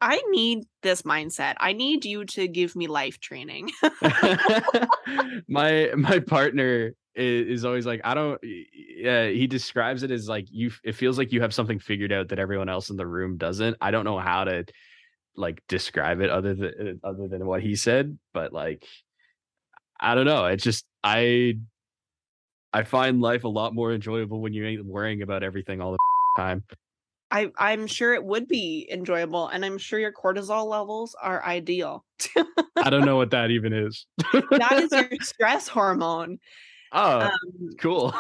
I 0.02 0.22
need 0.30 0.66
this 0.82 1.02
mindset. 1.02 1.56
I 1.60 1.74
need 1.74 2.06
you 2.06 2.24
to 2.26 2.48
give 2.48 2.76
me 2.76 2.88
life 2.88 3.20
training. 3.20 3.72
my 5.48 5.92
my 5.96 6.20
partner 6.20 6.94
is, 7.16 7.48
is, 7.48 7.66
always 7.66 7.86
like, 7.86 8.02
I 8.04 8.14
don't. 8.14 8.40
Yeah, 8.44 9.28
he 9.28 9.48
describes 9.48 10.04
it 10.04 10.12
as 10.12 10.30
like 10.30 10.46
you. 10.50 10.72
It 10.84 10.94
feels 10.94 11.18
like 11.18 11.34
you 11.34 11.42
have 11.42 11.54
something 11.54 11.80
figured 11.80 12.14
out 12.14 12.30
that 12.30 12.40
everyone 12.40 12.70
else 12.70 12.90
in 12.90 12.96
the 12.96 13.08
room 13.08 13.38
doesn't. 13.38 13.76
I 13.82 13.92
don't 13.92 14.06
know 14.06 14.20
how 14.20 14.46
to 14.46 14.66
like 15.40 15.64
describe 15.68 16.22
it 16.22 16.30
other 16.30 16.54
than 16.54 17.00
other 17.04 17.28
than 17.28 17.46
what 17.46 17.62
he 17.62 17.76
said, 17.76 18.18
but 18.34 18.54
like, 18.54 18.86
I 20.00 20.16
don't 20.16 20.26
know. 20.26 20.46
It's 20.46 20.64
just 20.64 20.86
I 21.04 21.56
I 22.74 22.84
find 22.84 23.22
life 23.22 23.46
a 23.46 23.50
lot 23.50 23.74
more 23.74 23.94
enjoyable 23.94 24.42
when 24.42 24.54
you 24.54 24.66
ain't 24.66 24.86
worrying 24.86 25.22
about 25.22 25.44
everything 25.44 25.82
all 25.82 25.94
the 25.94 25.98
time. 26.38 26.64
I 27.32 27.52
I'm 27.58 27.88
sure 27.88 28.14
it 28.14 28.24
would 28.24 28.48
be 28.48 28.88
enjoyable, 28.92 29.48
and 29.48 29.64
I'm 29.64 29.78
sure 29.78 30.00
your 30.00 30.14
cortisol 30.14 30.68
levels 30.68 31.16
are 31.22 31.44
ideal. 31.44 32.04
I 32.76 32.90
don't 32.90 33.06
know 33.06 33.18
what 33.18 33.32
that 33.32 33.52
even 33.52 33.74
is. 33.74 34.06
that 34.34 34.74
is 34.84 34.92
your 34.92 35.10
stress 35.22 35.68
hormone. 35.68 36.40
Oh, 36.92 37.20
um, 37.20 37.70
cool. 37.80 38.14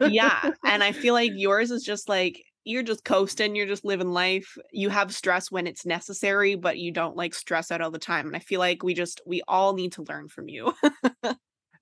yeah, 0.00 0.50
and 0.64 0.82
I 0.82 0.92
feel 0.92 1.12
like 1.12 1.32
yours 1.34 1.70
is 1.70 1.84
just 1.84 2.08
like 2.08 2.42
you're 2.64 2.82
just 2.82 3.04
coasting, 3.04 3.54
you're 3.54 3.66
just 3.66 3.84
living 3.84 4.10
life. 4.10 4.56
You 4.72 4.88
have 4.88 5.14
stress 5.14 5.50
when 5.50 5.66
it's 5.66 5.86
necessary, 5.86 6.54
but 6.54 6.78
you 6.78 6.90
don't 6.90 7.16
like 7.16 7.34
stress 7.34 7.70
out 7.70 7.80
all 7.80 7.90
the 7.90 7.98
time. 7.98 8.26
And 8.26 8.36
I 8.36 8.40
feel 8.40 8.60
like 8.60 8.82
we 8.82 8.94
just 8.94 9.20
we 9.26 9.42
all 9.46 9.74
need 9.74 9.92
to 9.92 10.02
learn 10.02 10.28
from 10.28 10.48
you. 10.48 10.74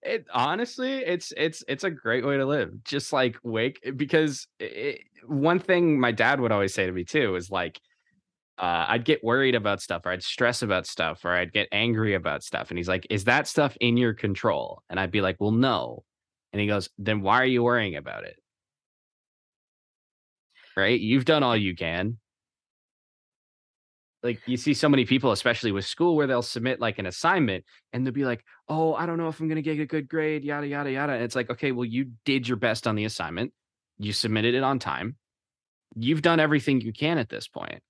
it 0.02 0.26
honestly 0.34 0.94
it's 0.94 1.32
it's 1.36 1.62
it's 1.68 1.84
a 1.84 1.90
great 1.90 2.26
way 2.26 2.36
to 2.36 2.44
live 2.44 2.72
just 2.82 3.12
like 3.12 3.36
wake 3.44 3.78
because 3.94 4.48
it, 4.58 5.00
one 5.28 5.60
thing 5.60 6.00
my 6.00 6.10
dad 6.10 6.40
would 6.40 6.50
always 6.50 6.74
say 6.74 6.84
to 6.84 6.90
me 6.90 7.04
too 7.04 7.36
is 7.36 7.52
like 7.52 7.80
uh, 8.58 8.86
I'd 8.88 9.04
get 9.04 9.24
worried 9.24 9.54
about 9.54 9.80
stuff 9.80 10.02
or 10.04 10.10
I'd 10.10 10.22
stress 10.22 10.62
about 10.62 10.86
stuff 10.86 11.24
or 11.24 11.32
I'd 11.32 11.52
get 11.52 11.68
angry 11.72 12.14
about 12.14 12.42
stuff. 12.44 12.70
And 12.70 12.78
he's 12.78 12.88
like, 12.88 13.06
Is 13.10 13.24
that 13.24 13.48
stuff 13.48 13.76
in 13.80 13.96
your 13.96 14.14
control? 14.14 14.82
And 14.88 15.00
I'd 15.00 15.10
be 15.10 15.20
like, 15.20 15.36
Well, 15.40 15.52
no. 15.52 16.04
And 16.52 16.60
he 16.60 16.66
goes, 16.66 16.88
Then 16.98 17.22
why 17.22 17.40
are 17.40 17.46
you 17.46 17.62
worrying 17.62 17.96
about 17.96 18.24
it? 18.24 18.36
Right? 20.76 20.98
You've 20.98 21.24
done 21.24 21.42
all 21.42 21.56
you 21.56 21.74
can. 21.74 22.18
Like 24.22 24.40
you 24.46 24.56
see 24.56 24.74
so 24.74 24.88
many 24.88 25.04
people 25.04 25.32
especially 25.32 25.72
with 25.72 25.84
school 25.84 26.14
where 26.14 26.26
they'll 26.28 26.42
submit 26.42 26.80
like 26.80 26.98
an 26.98 27.06
assignment 27.06 27.64
and 27.92 28.06
they'll 28.06 28.14
be 28.14 28.24
like 28.24 28.44
oh 28.68 28.94
i 28.94 29.04
don't 29.04 29.18
know 29.18 29.26
if 29.26 29.40
i'm 29.40 29.48
going 29.48 29.56
to 29.56 29.62
get 29.62 29.80
a 29.80 29.84
good 29.86 30.08
grade 30.08 30.44
yada 30.44 30.66
yada 30.66 30.92
yada 30.92 31.14
and 31.14 31.24
it's 31.24 31.34
like 31.34 31.50
okay 31.50 31.72
well 31.72 31.84
you 31.84 32.12
did 32.24 32.46
your 32.46 32.56
best 32.56 32.86
on 32.86 32.94
the 32.94 33.04
assignment. 33.04 33.52
You 33.98 34.12
submitted 34.12 34.54
it 34.54 34.62
on 34.62 34.78
time. 34.78 35.16
You've 35.96 36.22
done 36.22 36.40
everything 36.40 36.80
you 36.80 36.92
can 36.92 37.18
at 37.18 37.28
this 37.28 37.48
point. 37.48 37.80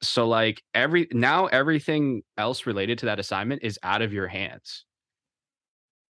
So 0.00 0.28
like 0.28 0.62
every 0.74 1.08
now 1.12 1.46
everything 1.46 2.22
else 2.36 2.66
related 2.66 2.98
to 2.98 3.06
that 3.06 3.18
assignment 3.18 3.62
is 3.64 3.78
out 3.82 4.02
of 4.02 4.12
your 4.12 4.28
hands. 4.28 4.84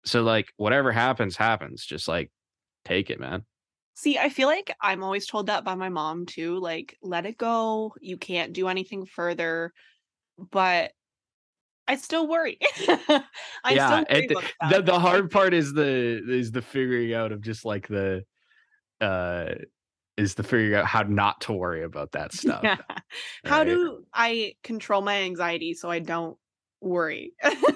So 0.04 0.22
like 0.22 0.52
whatever 0.56 0.92
happens 0.92 1.36
happens. 1.36 1.84
Just 1.84 2.08
like 2.08 2.30
take 2.84 3.10
it 3.10 3.20
man 3.20 3.44
See, 3.98 4.16
I 4.16 4.28
feel 4.28 4.46
like 4.46 4.72
I'm 4.80 5.02
always 5.02 5.26
told 5.26 5.48
that 5.48 5.64
by 5.64 5.74
my 5.74 5.88
mom 5.88 6.24
too. 6.24 6.60
Like, 6.60 6.96
let 7.02 7.26
it 7.26 7.36
go. 7.36 7.96
You 8.00 8.16
can't 8.16 8.52
do 8.52 8.68
anything 8.68 9.06
further. 9.06 9.72
But 10.38 10.92
I 11.88 11.96
still 11.96 12.28
worry. 12.28 12.58
I 12.78 13.24
yeah, 13.70 14.04
still 14.04 14.06
worry 14.08 14.26
the, 14.28 14.50
the, 14.70 14.82
the 14.82 14.98
hard 15.00 15.32
part 15.32 15.52
is 15.52 15.72
the 15.72 16.22
is 16.30 16.52
the 16.52 16.62
figuring 16.62 17.12
out 17.12 17.32
of 17.32 17.40
just 17.40 17.64
like 17.64 17.88
the 17.88 18.22
uh 19.00 19.54
is 20.16 20.34
the 20.34 20.44
figuring 20.44 20.74
out 20.74 20.86
how 20.86 21.02
not 21.02 21.40
to 21.40 21.52
worry 21.52 21.82
about 21.82 22.12
that 22.12 22.32
stuff. 22.34 22.62
Yeah. 22.62 22.76
How 23.46 23.58
right? 23.58 23.66
do 23.66 24.04
I 24.14 24.54
control 24.62 25.02
my 25.02 25.22
anxiety 25.22 25.74
so 25.74 25.90
I 25.90 25.98
don't 25.98 26.38
worry. 26.80 27.32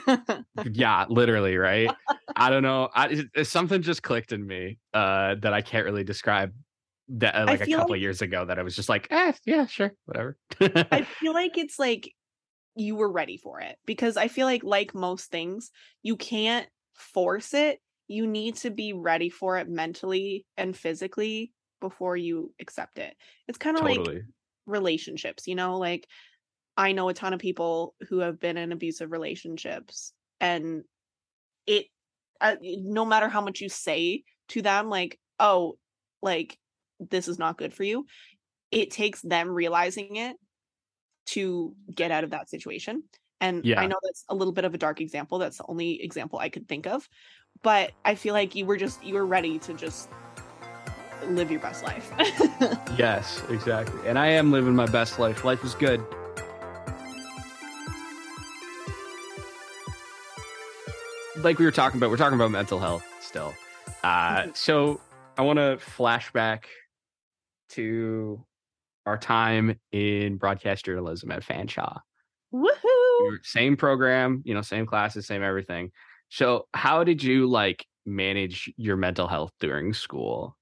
yeah, 0.73 1.06
literally, 1.09 1.56
right? 1.56 1.90
I 2.37 2.50
don't 2.50 2.62
know. 2.62 2.88
I, 2.94 3.25
something 3.42 3.82
just 3.82 4.02
clicked 4.02 4.32
in 4.32 4.47
me 4.47 4.78
uh, 4.94 5.37
that 5.42 5.52
I 5.52 5.62
can't 5.62 5.85
really 5.85 6.04
describe. 6.04 6.52
That 7.09 7.35
uh, 7.35 7.44
like 7.47 7.61
a 7.61 7.66
couple 7.66 7.90
like, 7.90 8.00
years 8.00 8.23
ago, 8.23 8.44
that 8.44 8.59
I 8.59 8.62
was 8.62 8.76
just 8.76 8.88
like, 8.88 9.09
eh, 9.11 9.32
yeah, 9.44 9.66
sure, 9.66 9.92
whatever. 10.06 10.38
I 10.61 11.02
feel 11.02 11.35
like 11.35 11.59
it's 11.59 11.78
like 11.78 12.11
you 12.75 12.97
were 12.97 13.11
ready 13.11 13.37
for 13.37 13.61
it 13.61 13.76
because 13.85 14.16
I 14.16 14.28
feel 14.28 14.47
like, 14.47 14.62
like 14.64 14.94
most 14.94 15.30
things, 15.30 15.71
you 16.02 16.16
can't 16.16 16.66
force 16.94 17.54
it. 17.54 17.80
You 18.09 18.26
need 18.26 18.56
to 18.56 18.71
be 18.71 18.92
ready 18.92 19.28
for 19.28 19.59
it 19.59 19.68
mentally 19.68 20.47
and 20.56 20.76
physically 20.76 21.52
before 21.80 22.16
you 22.16 22.52
accept 22.61 22.99
it. 22.99 23.14
It's 23.49 23.59
kind 23.59 23.76
of 23.76 23.82
totally. 23.82 24.14
like 24.14 24.25
relationships, 24.66 25.47
you 25.47 25.54
know, 25.54 25.76
like 25.78 26.06
I 26.76 26.93
know 26.93 27.09
a 27.09 27.14
ton 27.14 27.33
of 27.33 27.41
people 27.41 27.95
who 28.09 28.21
have 28.21 28.41
been 28.41 28.57
in 28.57 28.73
abusive 28.73 29.12
relationships 29.12 30.12
and 30.41 30.85
it 31.67 31.87
uh, 32.41 32.57
no 32.62 33.05
matter 33.05 33.29
how 33.29 33.41
much 33.41 33.61
you 33.61 33.69
say 33.69 34.25
to 34.49 34.62
them 34.62 34.88
like 34.88 35.19
oh 35.38 35.76
like 36.23 36.59
this 36.99 37.29
is 37.29 37.38
not 37.38 37.57
good 37.57 37.73
for 37.73 37.85
you 37.85 38.07
it 38.71 38.91
takes 38.91 39.21
them 39.23 39.49
realizing 39.49 40.17
it 40.17 40.37
to 41.26 41.75
get 41.95 42.11
out 42.11 42.25
of 42.25 42.31
that 42.31 42.49
situation 42.49 43.02
and 43.41 43.64
yeah. 43.64 43.81
i 43.81 43.87
know 43.87 43.97
that's 44.02 44.25
a 44.29 44.35
little 44.35 44.52
bit 44.52 44.64
of 44.64 44.75
a 44.75 44.79
dark 44.79 45.00
example 45.00 45.38
that's 45.38 45.59
the 45.59 45.67
only 45.69 46.02
example 46.02 46.38
i 46.38 46.49
could 46.49 46.69
think 46.69 46.87
of 46.87 47.09
but 47.62 47.93
i 48.05 48.14
feel 48.14 48.35
like 48.35 48.55
you 48.55 48.67
were 48.67 48.76
just 48.76 49.02
you 49.05 49.14
were 49.14 49.26
ready 49.26 49.59
to 49.59 49.73
just 49.75 50.09
live 51.29 51.50
your 51.50 51.61
best 51.61 51.85
life 51.85 52.11
yes 52.99 53.43
exactly 53.49 54.09
and 54.09 54.19
i 54.19 54.26
am 54.26 54.50
living 54.50 54.75
my 54.75 54.87
best 54.87 55.21
life 55.21 55.45
life 55.45 55.62
is 55.64 55.75
good 55.75 56.05
like 61.44 61.58
we 61.58 61.64
were 61.64 61.70
talking 61.70 61.99
about, 61.99 62.11
we're 62.11 62.16
talking 62.16 62.38
about 62.38 62.50
mental 62.50 62.78
health 62.78 63.04
still. 63.20 63.54
Uh, 64.04 64.42
mm-hmm. 64.42 64.50
so 64.54 65.00
I 65.37 65.42
want 65.42 65.58
to 65.58 65.78
flashback 65.96 66.64
to 67.70 68.44
our 69.06 69.18
time 69.18 69.78
in 69.92 70.37
broadcast 70.37 70.84
journalism 70.84 71.30
at 71.32 71.42
Fanshawe. 71.42 72.00
Woohoo! 72.54 73.38
Same 73.42 73.76
program, 73.76 74.42
you 74.44 74.54
know, 74.54 74.62
same 74.62 74.87
classes, 74.87 75.26
same 75.26 75.42
everything. 75.42 75.90
So, 76.28 76.66
how 76.75 77.04
did 77.04 77.22
you 77.22 77.49
like 77.49 77.87
manage 78.06 78.72
your 78.76 78.96
mental 78.96 79.26
health 79.26 79.52
during 79.61 79.92
school? 79.92 80.56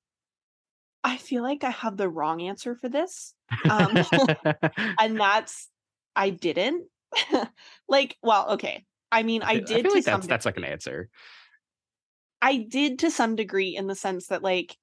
I 1.03 1.17
feel 1.17 1.43
like 1.43 1.65
I 1.65 1.71
have 1.71 1.97
the 1.97 2.09
wrong 2.09 2.43
answer 2.43 2.75
for 2.75 2.89
this. 2.89 3.35
Um, 3.69 3.97
and 5.01 5.19
that's 5.19 5.69
I 6.15 6.31
didn't. 6.31 6.87
like, 7.89 8.17
well, 8.23 8.51
okay. 8.51 8.85
I 9.13 9.23
mean, 9.23 9.43
I 9.43 9.59
did. 9.61 9.79
I 9.79 9.83
feel 9.83 9.95
like 9.95 10.05
that's 10.05 10.27
that's 10.27 10.47
like 10.47 10.57
an 10.57 10.65
answer. 10.65 11.09
I 12.43 12.57
did 12.69 13.01
to 13.01 13.11
some 13.11 13.37
degree 13.37 13.77
in 13.77 13.87
the 13.87 13.95
sense 13.95 14.29
that 14.29 14.43
like 14.43 14.77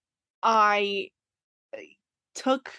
I 0.44 1.10
eh, 1.74 1.82
took 2.36 2.74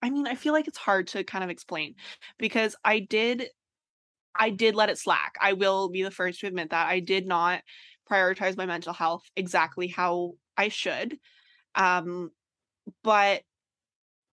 I 0.00 0.10
mean, 0.10 0.26
I 0.26 0.36
feel 0.36 0.52
like 0.52 0.68
it's 0.68 0.78
hard 0.78 1.08
to 1.08 1.24
kind 1.24 1.42
of 1.42 1.50
explain 1.50 1.94
because 2.38 2.76
I 2.84 3.00
did 3.00 3.48
I 4.34 4.50
did 4.50 4.76
let 4.76 4.90
it 4.90 4.98
slack. 4.98 5.34
I 5.40 5.54
will 5.54 5.88
be 5.88 6.02
the 6.02 6.10
first 6.10 6.40
to 6.40 6.46
admit 6.46 6.70
that 6.70 6.88
I 6.88 7.00
did 7.00 7.26
not 7.26 7.62
prioritize 8.10 8.56
my 8.56 8.66
mental 8.66 8.92
health 8.92 9.24
exactly 9.36 9.88
how 9.88 10.34
I 10.56 10.68
should. 10.68 11.18
Um 11.74 12.30
but 13.02 13.42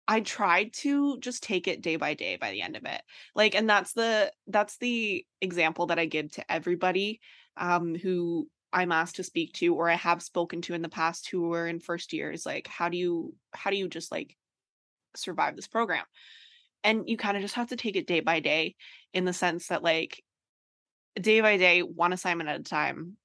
I 0.08 0.20
tried 0.20 0.74
to 0.74 1.18
just 1.20 1.44
take 1.44 1.68
it 1.68 1.82
day 1.82 1.96
by 1.96 2.14
day 2.14 2.36
by 2.36 2.52
the 2.52 2.62
end 2.62 2.76
of 2.76 2.86
it. 2.86 3.02
Like 3.36 3.56
and 3.56 3.70
that's 3.70 3.94
the 3.94 4.32
that's 4.48 4.78
the 4.78 5.26
example 5.42 5.88
that 5.88 6.00
I 6.00 6.06
give 6.06 6.32
to 6.34 6.52
everybody 6.52 7.22
um 7.58 7.96
who 7.96 8.48
I'm 8.74 8.92
asked 8.92 9.18
to 9.18 9.24
speak 9.24 9.54
to 9.54 9.76
or 9.76 9.90
I 9.90 9.96
have 9.96 10.22
spoken 10.22 10.62
to 10.64 10.74
in 10.74 10.82
the 10.82 10.90
past 10.90 11.30
who 11.30 11.44
were 11.44 11.68
in 11.68 11.80
first 11.80 12.12
years 12.12 12.46
like 12.46 12.68
how 12.68 12.90
do 12.90 12.98
you 12.98 13.36
how 13.54 13.70
do 13.70 13.78
you 13.78 13.88
just 13.88 14.12
like 14.12 14.36
survive 15.16 15.56
this 15.56 15.68
program? 15.68 16.06
And 16.84 17.08
you 17.08 17.16
kind 17.16 17.38
of 17.38 17.44
just 17.44 17.56
have 17.56 17.70
to 17.70 17.78
take 17.78 17.96
it 17.96 18.08
day 18.08 18.20
by 18.20 18.42
day 18.42 18.76
in 19.14 19.24
the 19.26 19.34
sense 19.34 19.68
that 19.68 19.84
like 19.84 20.22
day 21.16 21.40
by 21.40 21.58
day 21.58 21.82
one 21.82 22.12
assignment 22.12 22.50
at 22.50 22.60
a 22.60 22.64
time 22.64 23.16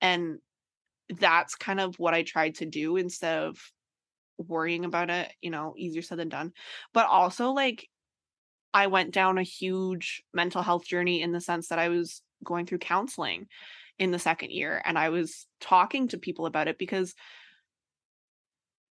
and 0.00 0.38
that's 1.08 1.54
kind 1.54 1.80
of 1.80 1.98
what 1.98 2.14
I 2.14 2.22
tried 2.22 2.56
to 2.56 2.66
do 2.66 2.96
instead 2.96 3.42
of 3.44 3.58
worrying 4.38 4.84
about 4.84 5.10
it, 5.10 5.32
you 5.40 5.50
know, 5.50 5.74
easier 5.76 6.02
said 6.02 6.18
than 6.18 6.28
done. 6.28 6.52
But 6.92 7.06
also 7.06 7.50
like 7.50 7.88
I 8.74 8.88
went 8.88 9.12
down 9.12 9.38
a 9.38 9.42
huge 9.42 10.22
mental 10.34 10.62
health 10.62 10.84
journey 10.84 11.22
in 11.22 11.32
the 11.32 11.40
sense 11.40 11.68
that 11.68 11.78
I 11.78 11.88
was 11.88 12.22
going 12.44 12.66
through 12.66 12.78
counseling 12.78 13.46
in 13.98 14.10
the 14.10 14.18
second 14.18 14.50
year 14.50 14.82
and 14.84 14.98
I 14.98 15.08
was 15.08 15.46
talking 15.60 16.08
to 16.08 16.18
people 16.18 16.46
about 16.46 16.68
it 16.68 16.78
because 16.78 17.14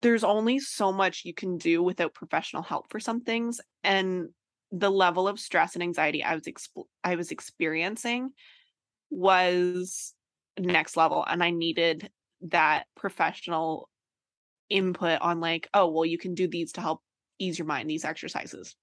there's 0.02 0.24
only 0.24 0.58
so 0.58 0.92
much 0.92 1.22
you 1.24 1.34
can 1.34 1.58
do 1.58 1.82
without 1.82 2.14
professional 2.14 2.62
help 2.62 2.90
for 2.90 3.00
some 3.00 3.20
things 3.20 3.60
and 3.84 4.28
the 4.72 4.90
level 4.90 5.28
of 5.28 5.38
stress 5.38 5.74
and 5.74 5.82
anxiety 5.82 6.24
I 6.24 6.34
was 6.34 6.44
exp- 6.44 6.86
I 7.04 7.16
was 7.16 7.30
experiencing 7.30 8.30
was 9.10 10.14
next 10.58 10.96
level 10.96 11.24
and 11.28 11.42
I 11.42 11.50
needed 11.50 12.10
that 12.42 12.86
professional 12.96 13.88
input 14.68 15.20
on 15.20 15.40
like, 15.40 15.68
oh, 15.74 15.90
well, 15.90 16.04
you 16.04 16.18
can 16.18 16.34
do 16.34 16.48
these 16.48 16.72
to 16.72 16.80
help 16.80 17.02
ease 17.38 17.58
your 17.58 17.66
mind, 17.66 17.88
these 17.88 18.04
exercises. 18.04 18.76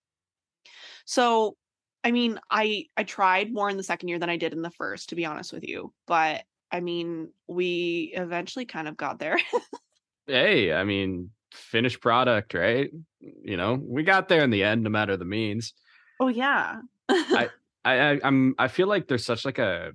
So, 1.06 1.56
I 2.04 2.12
mean, 2.12 2.40
I 2.50 2.86
I 2.98 3.04
tried 3.04 3.54
more 3.54 3.70
in 3.70 3.78
the 3.78 3.84
second 3.84 4.10
year 4.10 4.20
than 4.20 4.30
I 4.30 4.38
did 4.38 4.54
in 4.54 4.62
the 4.62 4.72
first, 4.72 5.10
to 5.10 5.16
be 5.16 5.26
honest 5.26 5.54
with 5.54 5.68
you. 5.68 5.94
But 6.08 6.44
I 6.72 6.80
mean, 6.80 7.30
we 7.48 8.14
eventually 8.16 8.66
kind 8.66 8.88
of 8.88 8.98
got 8.98 9.20
there. 9.20 9.38
hey, 10.28 10.74
I 10.74 10.84
mean, 10.84 11.30
finished 11.54 12.02
product, 12.02 12.54
right? 12.54 12.90
You 13.20 13.58
know, 13.58 13.80
we 13.82 14.04
got 14.04 14.28
there 14.28 14.44
in 14.44 14.50
the 14.50 14.64
end, 14.64 14.84
no 14.84 14.90
matter 14.90 15.16
the 15.18 15.26
means. 15.26 15.74
Oh 16.20 16.28
yeah. 16.28 16.82
I, 17.10 17.50
I 17.86 18.20
I'm 18.24 18.56
I 18.58 18.68
feel 18.68 18.88
like 18.88 19.08
there's 19.08 19.26
such 19.26 19.46
like 19.46 19.60
a 19.60 19.92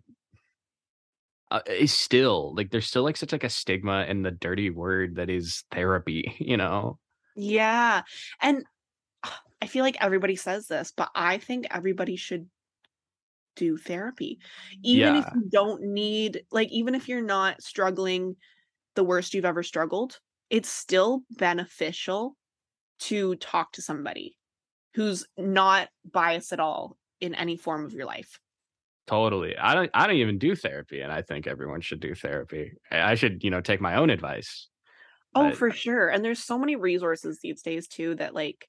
uh, 1.51 1.61
is 1.67 1.93
still 1.93 2.55
like 2.55 2.71
there's 2.71 2.87
still 2.87 3.03
like 3.03 3.17
such 3.17 3.33
like 3.33 3.45
a 3.45 3.49
stigma 3.49 4.05
in 4.05 4.23
the 4.23 4.31
dirty 4.31 4.71
word 4.71 5.17
that 5.17 5.31
is 5.31 5.65
therapy 5.71 6.35
you 6.39 6.57
know 6.57 6.99
yeah 7.37 8.03
and 8.43 8.65
i 9.63 9.67
feel 9.67 9.85
like 9.85 9.97
everybody 10.01 10.37
says 10.37 10.67
this 10.67 10.93
but 10.97 11.11
i 11.15 11.39
think 11.39 11.67
everybody 11.71 12.17
should 12.17 12.47
do 13.57 13.77
therapy 13.77 14.39
even 14.85 15.17
yeah. 15.17 15.21
if 15.21 15.35
you 15.35 15.49
don't 15.51 15.83
need 15.83 16.43
like 16.53 16.69
even 16.71 16.95
if 16.95 17.09
you're 17.09 17.23
not 17.23 17.61
struggling 17.61 18.37
the 18.95 19.03
worst 19.03 19.35
you've 19.35 19.45
ever 19.45 19.63
struggled 19.63 20.19
it's 20.51 20.69
still 20.69 21.23
beneficial 21.31 22.37
to 23.01 23.35
talk 23.37 23.73
to 23.73 23.83
somebody 23.83 24.37
who's 24.95 25.27
not 25.37 25.89
biased 26.11 26.53
at 26.53 26.61
all 26.61 26.97
in 27.21 27.35
any 27.35 27.57
form 27.57 27.85
of 27.85 27.93
your 27.93 28.07
life 28.07 28.39
Totally. 29.09 29.57
I 29.57 29.75
don't 29.75 29.91
I 29.95 30.07
don't 30.07 30.17
even 30.17 30.39
do 30.39 30.55
therapy 30.55 31.01
and 31.01 31.11
I 31.11 31.23
think 31.23 31.47
everyone 31.47 31.81
should 31.81 32.01
do 32.01 32.15
therapy. 32.15 32.73
I 32.91 33.15
should, 33.15 33.43
you 33.43 33.51
know, 33.51 33.63
take 33.63 33.81
my 33.81 33.97
own 33.97 34.11
advice. 34.11 34.69
Oh, 35.35 35.49
but... 35.49 35.57
for 35.57 35.71
sure. 35.71 36.09
And 36.09 36.23
there's 36.23 36.45
so 36.45 36.59
many 36.59 36.77
resources 36.77 37.39
these 37.43 37.63
days 37.63 37.89
too 37.89 38.17
that 38.17 38.35
like, 38.35 38.69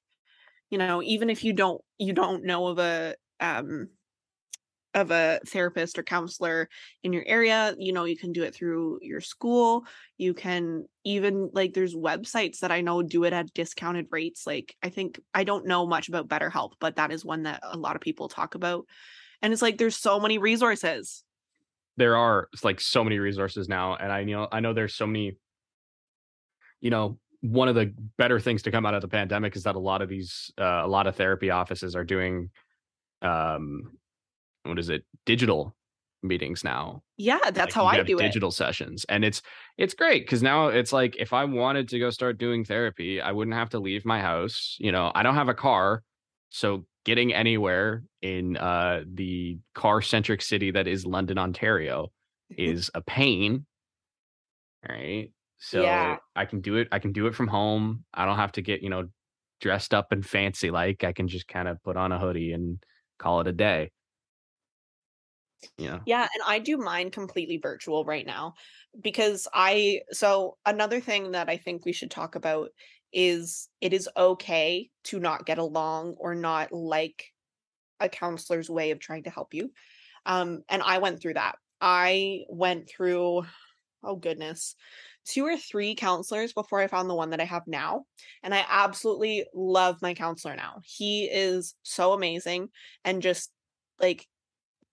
you 0.70 0.78
know, 0.78 1.02
even 1.02 1.28
if 1.28 1.44
you 1.44 1.52
don't 1.52 1.82
you 1.98 2.14
don't 2.14 2.44
know 2.44 2.68
of 2.68 2.78
a 2.78 3.16
um 3.38 3.88
of 4.94 5.10
a 5.10 5.40
therapist 5.46 5.98
or 5.98 6.02
counselor 6.02 6.70
in 7.02 7.12
your 7.12 7.22
area, 7.26 7.74
you 7.78 7.92
know, 7.92 8.04
you 8.04 8.16
can 8.16 8.32
do 8.32 8.42
it 8.42 8.54
through 8.54 8.98
your 9.02 9.20
school. 9.20 9.84
You 10.16 10.32
can 10.32 10.86
even 11.04 11.50
like 11.52 11.74
there's 11.74 11.94
websites 11.94 12.60
that 12.60 12.72
I 12.72 12.80
know 12.80 13.02
do 13.02 13.24
it 13.24 13.34
at 13.34 13.52
discounted 13.52 14.06
rates. 14.10 14.46
Like 14.46 14.74
I 14.82 14.88
think 14.88 15.20
I 15.34 15.44
don't 15.44 15.66
know 15.66 15.86
much 15.86 16.08
about 16.08 16.28
BetterHelp, 16.28 16.72
but 16.80 16.96
that 16.96 17.12
is 17.12 17.26
one 17.26 17.42
that 17.42 17.60
a 17.62 17.76
lot 17.76 17.94
of 17.94 18.00
people 18.00 18.28
talk 18.28 18.54
about 18.54 18.86
and 19.42 19.52
it's 19.52 19.62
like 19.62 19.78
there's 19.78 19.96
so 19.96 20.20
many 20.20 20.38
resources 20.38 21.24
there 21.96 22.16
are 22.16 22.48
like 22.62 22.80
so 22.80 23.04
many 23.04 23.18
resources 23.18 23.68
now 23.68 23.94
and 23.96 24.12
i 24.12 24.20
you 24.20 24.34
know 24.34 24.48
i 24.52 24.60
know 24.60 24.72
there's 24.72 24.94
so 24.94 25.06
many 25.06 25.36
you 26.80 26.90
know 26.90 27.18
one 27.42 27.68
of 27.68 27.74
the 27.74 27.92
better 28.18 28.38
things 28.38 28.62
to 28.62 28.70
come 28.70 28.84
out 28.84 28.94
of 28.94 29.00
the 29.00 29.08
pandemic 29.08 29.56
is 29.56 29.62
that 29.62 29.74
a 29.74 29.78
lot 29.78 30.02
of 30.02 30.08
these 30.08 30.52
uh, 30.58 30.82
a 30.84 30.88
lot 30.88 31.06
of 31.06 31.16
therapy 31.16 31.50
offices 31.50 31.96
are 31.96 32.04
doing 32.04 32.50
um 33.22 33.92
what 34.64 34.78
is 34.78 34.88
it 34.88 35.04
digital 35.26 35.74
meetings 36.22 36.62
now 36.62 37.02
yeah 37.16 37.38
that's 37.44 37.58
like, 37.58 37.72
how 37.72 37.86
i 37.86 38.02
do 38.02 38.18
it. 38.18 38.22
digital 38.22 38.50
it. 38.50 38.52
sessions 38.52 39.06
and 39.08 39.24
it's 39.24 39.40
it's 39.78 39.94
great 39.94 40.24
because 40.24 40.42
now 40.42 40.68
it's 40.68 40.92
like 40.92 41.16
if 41.18 41.32
i 41.32 41.44
wanted 41.44 41.88
to 41.88 41.98
go 41.98 42.10
start 42.10 42.38
doing 42.38 42.62
therapy 42.62 43.20
i 43.22 43.32
wouldn't 43.32 43.56
have 43.56 43.70
to 43.70 43.78
leave 43.78 44.04
my 44.04 44.20
house 44.20 44.76
you 44.78 44.92
know 44.92 45.10
i 45.14 45.22
don't 45.22 45.34
have 45.34 45.48
a 45.48 45.54
car 45.54 46.02
so 46.50 46.84
getting 47.04 47.32
anywhere 47.32 48.04
in 48.20 48.56
uh, 48.56 49.02
the 49.12 49.58
car 49.74 50.02
centric 50.02 50.42
city 50.42 50.72
that 50.72 50.86
is 50.86 51.06
London, 51.06 51.38
Ontario 51.38 52.12
is 52.50 52.90
a 52.94 53.00
pain. 53.00 53.64
Right. 54.86 55.30
So 55.58 55.82
yeah. 55.82 56.16
I 56.34 56.44
can 56.44 56.60
do 56.60 56.76
it. 56.76 56.88
I 56.90 56.98
can 56.98 57.12
do 57.12 57.26
it 57.26 57.34
from 57.34 57.48
home. 57.48 58.04
I 58.12 58.26
don't 58.26 58.36
have 58.36 58.52
to 58.52 58.62
get, 58.62 58.82
you 58.82 58.90
know, 58.90 59.08
dressed 59.60 59.94
up 59.94 60.10
and 60.10 60.24
fancy 60.24 60.70
like. 60.70 61.04
I 61.04 61.12
can 61.12 61.28
just 61.28 61.46
kind 61.46 61.68
of 61.68 61.82
put 61.82 61.96
on 61.96 62.12
a 62.12 62.18
hoodie 62.18 62.52
and 62.52 62.82
call 63.18 63.40
it 63.40 63.46
a 63.46 63.52
day. 63.52 63.90
Yeah. 65.76 66.00
Yeah. 66.06 66.22
And 66.22 66.42
I 66.46 66.58
do 66.58 66.78
mine 66.78 67.10
completely 67.10 67.58
virtual 67.58 68.04
right 68.04 68.26
now 68.26 68.54
because 69.00 69.46
I, 69.52 70.00
so 70.10 70.56
another 70.64 71.00
thing 71.00 71.32
that 71.32 71.50
I 71.50 71.58
think 71.58 71.84
we 71.84 71.92
should 71.92 72.10
talk 72.10 72.34
about 72.34 72.70
is 73.12 73.68
it 73.80 73.92
is 73.92 74.08
okay 74.16 74.90
to 75.04 75.18
not 75.20 75.46
get 75.46 75.58
along 75.58 76.14
or 76.18 76.34
not 76.34 76.72
like 76.72 77.26
a 78.00 78.08
counselor's 78.08 78.70
way 78.70 78.90
of 78.90 78.98
trying 78.98 79.24
to 79.24 79.30
help 79.30 79.54
you. 79.54 79.70
Um, 80.26 80.62
and 80.68 80.82
I 80.82 80.98
went 80.98 81.20
through 81.20 81.34
that. 81.34 81.56
I 81.80 82.44
went 82.48 82.88
through, 82.88 83.44
oh 84.02 84.16
goodness, 84.16 84.74
two 85.24 85.44
or 85.44 85.56
three 85.56 85.94
counselors 85.94 86.52
before 86.52 86.80
I 86.80 86.86
found 86.86 87.08
the 87.08 87.14
one 87.14 87.30
that 87.30 87.40
I 87.40 87.44
have 87.44 87.66
now. 87.66 88.04
And 88.42 88.54
I 88.54 88.64
absolutely 88.68 89.46
love 89.54 90.02
my 90.02 90.14
counselor 90.14 90.56
now. 90.56 90.80
He 90.84 91.24
is 91.24 91.74
so 91.82 92.12
amazing 92.12 92.68
and 93.04 93.22
just 93.22 93.50
like 94.00 94.26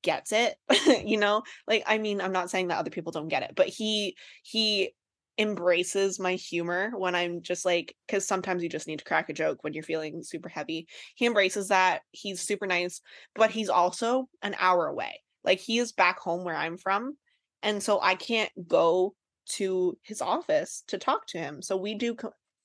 gets 0.03 0.31
it 0.31 0.55
you 1.05 1.17
know 1.17 1.41
like 1.67 1.83
i 1.87 1.97
mean 1.97 2.21
i'm 2.21 2.31
not 2.31 2.49
saying 2.49 2.67
that 2.67 2.77
other 2.77 2.91
people 2.91 3.11
don't 3.11 3.27
get 3.27 3.41
it 3.41 3.51
but 3.55 3.67
he 3.67 4.15
he 4.43 4.91
embraces 5.37 6.19
my 6.19 6.33
humor 6.33 6.91
when 6.95 7.15
I'm 7.15 7.41
just 7.41 7.65
like, 7.65 7.95
because 8.07 8.27
sometimes 8.27 8.63
you 8.63 8.69
just 8.69 8.87
need 8.87 8.99
to 8.99 9.05
crack 9.05 9.29
a 9.29 9.33
joke 9.33 9.63
when 9.63 9.73
you're 9.73 9.83
feeling 9.83 10.23
super 10.23 10.49
heavy. 10.49 10.87
He 11.15 11.25
embraces 11.25 11.67
that. 11.69 12.01
He's 12.11 12.41
super 12.41 12.67
nice, 12.67 13.01
but 13.35 13.51
he's 13.51 13.69
also 13.69 14.29
an 14.41 14.55
hour 14.59 14.87
away. 14.87 15.21
Like 15.43 15.59
he 15.59 15.79
is 15.79 15.91
back 15.91 16.19
home 16.19 16.43
where 16.43 16.55
I'm 16.55 16.77
from. 16.77 17.17
And 17.63 17.81
so 17.81 17.99
I 18.01 18.15
can't 18.15 18.51
go 18.67 19.15
to 19.49 19.97
his 20.03 20.21
office 20.21 20.83
to 20.87 20.97
talk 20.97 21.27
to 21.27 21.37
him. 21.37 21.61
So 21.61 21.77
we 21.77 21.95
do 21.95 22.15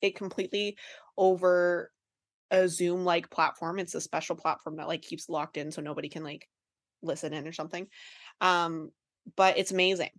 it 0.01 0.17
completely 0.17 0.77
over 1.17 1.91
a 2.51 2.69
Zoom 2.69 3.05
like 3.05 3.31
platform. 3.31 3.79
It's 3.79 3.95
a 3.95 4.01
special 4.01 4.37
platform 4.37 4.77
that 4.77 4.89
like 4.89 5.03
keeps 5.03 5.29
locked 5.29 5.57
in 5.57 5.71
so 5.73 5.81
nobody 5.81 6.09
can 6.09 6.25
like 6.25 6.49
listen 7.03 7.33
in 7.33 7.47
or 7.47 7.53
something. 7.53 7.87
Um, 8.41 8.91
but 9.37 9.59
it's 9.59 9.73
amazing. 9.73 10.11